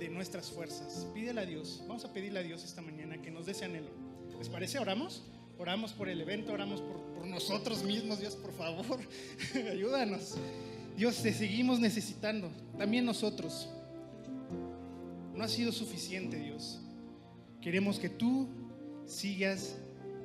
[0.00, 1.06] de nuestras fuerzas.
[1.12, 3.90] Pídele a Dios, vamos a pedirle a Dios esta mañana que nos dé ese anhelo.
[4.38, 4.78] ¿Les parece?
[4.78, 5.24] ¿Oramos?
[5.58, 8.98] Oramos por el evento, oramos por, por nosotros mismos, Dios, por favor,
[9.70, 10.38] ayúdanos.
[10.96, 13.68] Dios, te seguimos necesitando, también nosotros.
[15.34, 16.80] No ha sido suficiente, Dios.
[17.60, 18.48] Queremos que tú
[19.06, 19.76] sigas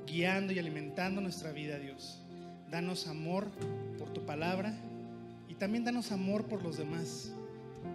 [0.06, 2.20] guiando y alimentando nuestra vida, Dios.
[2.70, 3.50] Danos amor
[3.98, 4.78] por tu palabra
[5.48, 7.32] y también danos amor por los demás.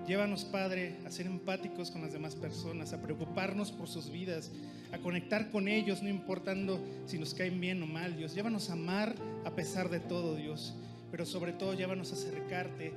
[0.07, 4.51] Llévanos, Padre, a ser empáticos con las demás personas, a preocuparnos por sus vidas,
[4.93, 8.35] a conectar con ellos, no importando si nos caen bien o mal, Dios.
[8.35, 9.15] Llévanos a amar
[9.45, 10.75] a pesar de todo, Dios.
[11.13, 12.95] Pero sobre todo, llévanos a acercarte,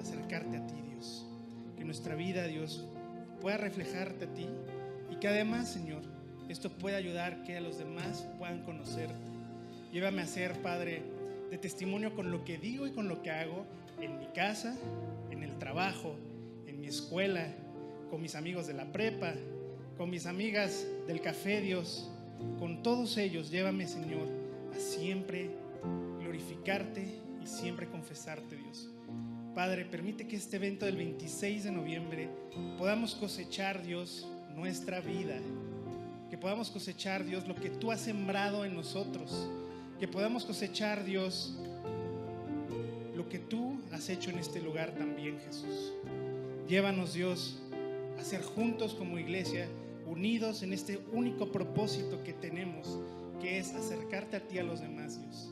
[0.00, 1.24] acercarte a ti, Dios.
[1.78, 2.84] Que nuestra vida, Dios,
[3.40, 4.48] pueda reflejarte a ti
[5.10, 6.02] y que además, Señor,
[6.48, 9.14] esto pueda ayudar que a los demás puedan conocerte.
[9.92, 11.04] Llévame a ser, Padre,
[11.50, 13.64] de testimonio con lo que digo y con lo que hago
[14.00, 14.76] en mi casa,
[15.30, 16.16] en el trabajo,
[16.66, 17.46] en mi escuela,
[18.10, 19.34] con mis amigos de la prepa,
[19.96, 22.10] con mis amigas del café, Dios,
[22.58, 24.26] con todos ellos, llévame, Señor,
[24.74, 25.59] a siempre
[27.42, 28.88] y siempre confesarte, Dios.
[29.54, 32.28] Padre, permite que este evento del 26 de noviembre
[32.78, 35.36] podamos cosechar, Dios, nuestra vida.
[36.30, 39.48] Que podamos cosechar, Dios, lo que tú has sembrado en nosotros.
[39.98, 41.56] Que podamos cosechar, Dios,
[43.16, 45.92] lo que tú has hecho en este lugar también, Jesús.
[46.68, 47.60] Llévanos, Dios,
[48.18, 49.68] a ser juntos como iglesia,
[50.06, 52.98] unidos en este único propósito que tenemos,
[53.40, 55.50] que es acercarte a ti a los demás, Dios.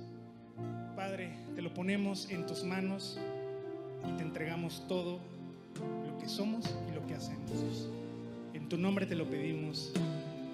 [1.09, 3.19] Padre, te lo ponemos en tus manos
[4.07, 5.21] y te entregamos todo
[6.07, 7.89] lo que somos y lo que hacemos.
[8.53, 9.91] En tu nombre te lo pedimos.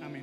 [0.01, 0.23] Amén.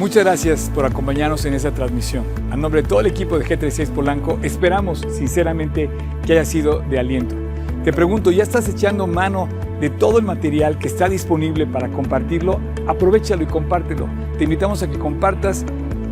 [0.00, 2.24] Muchas gracias por acompañarnos en esta transmisión.
[2.50, 5.88] A nombre de todo el equipo de G36 Polanco, esperamos sinceramente
[6.26, 7.36] que haya sido de aliento.
[7.84, 9.48] Te pregunto, ¿ya estás echando mano
[9.80, 12.58] de todo el material que está disponible para compartirlo?
[12.88, 14.08] Aprovechalo y compártelo.
[14.38, 15.64] Te invitamos a que compartas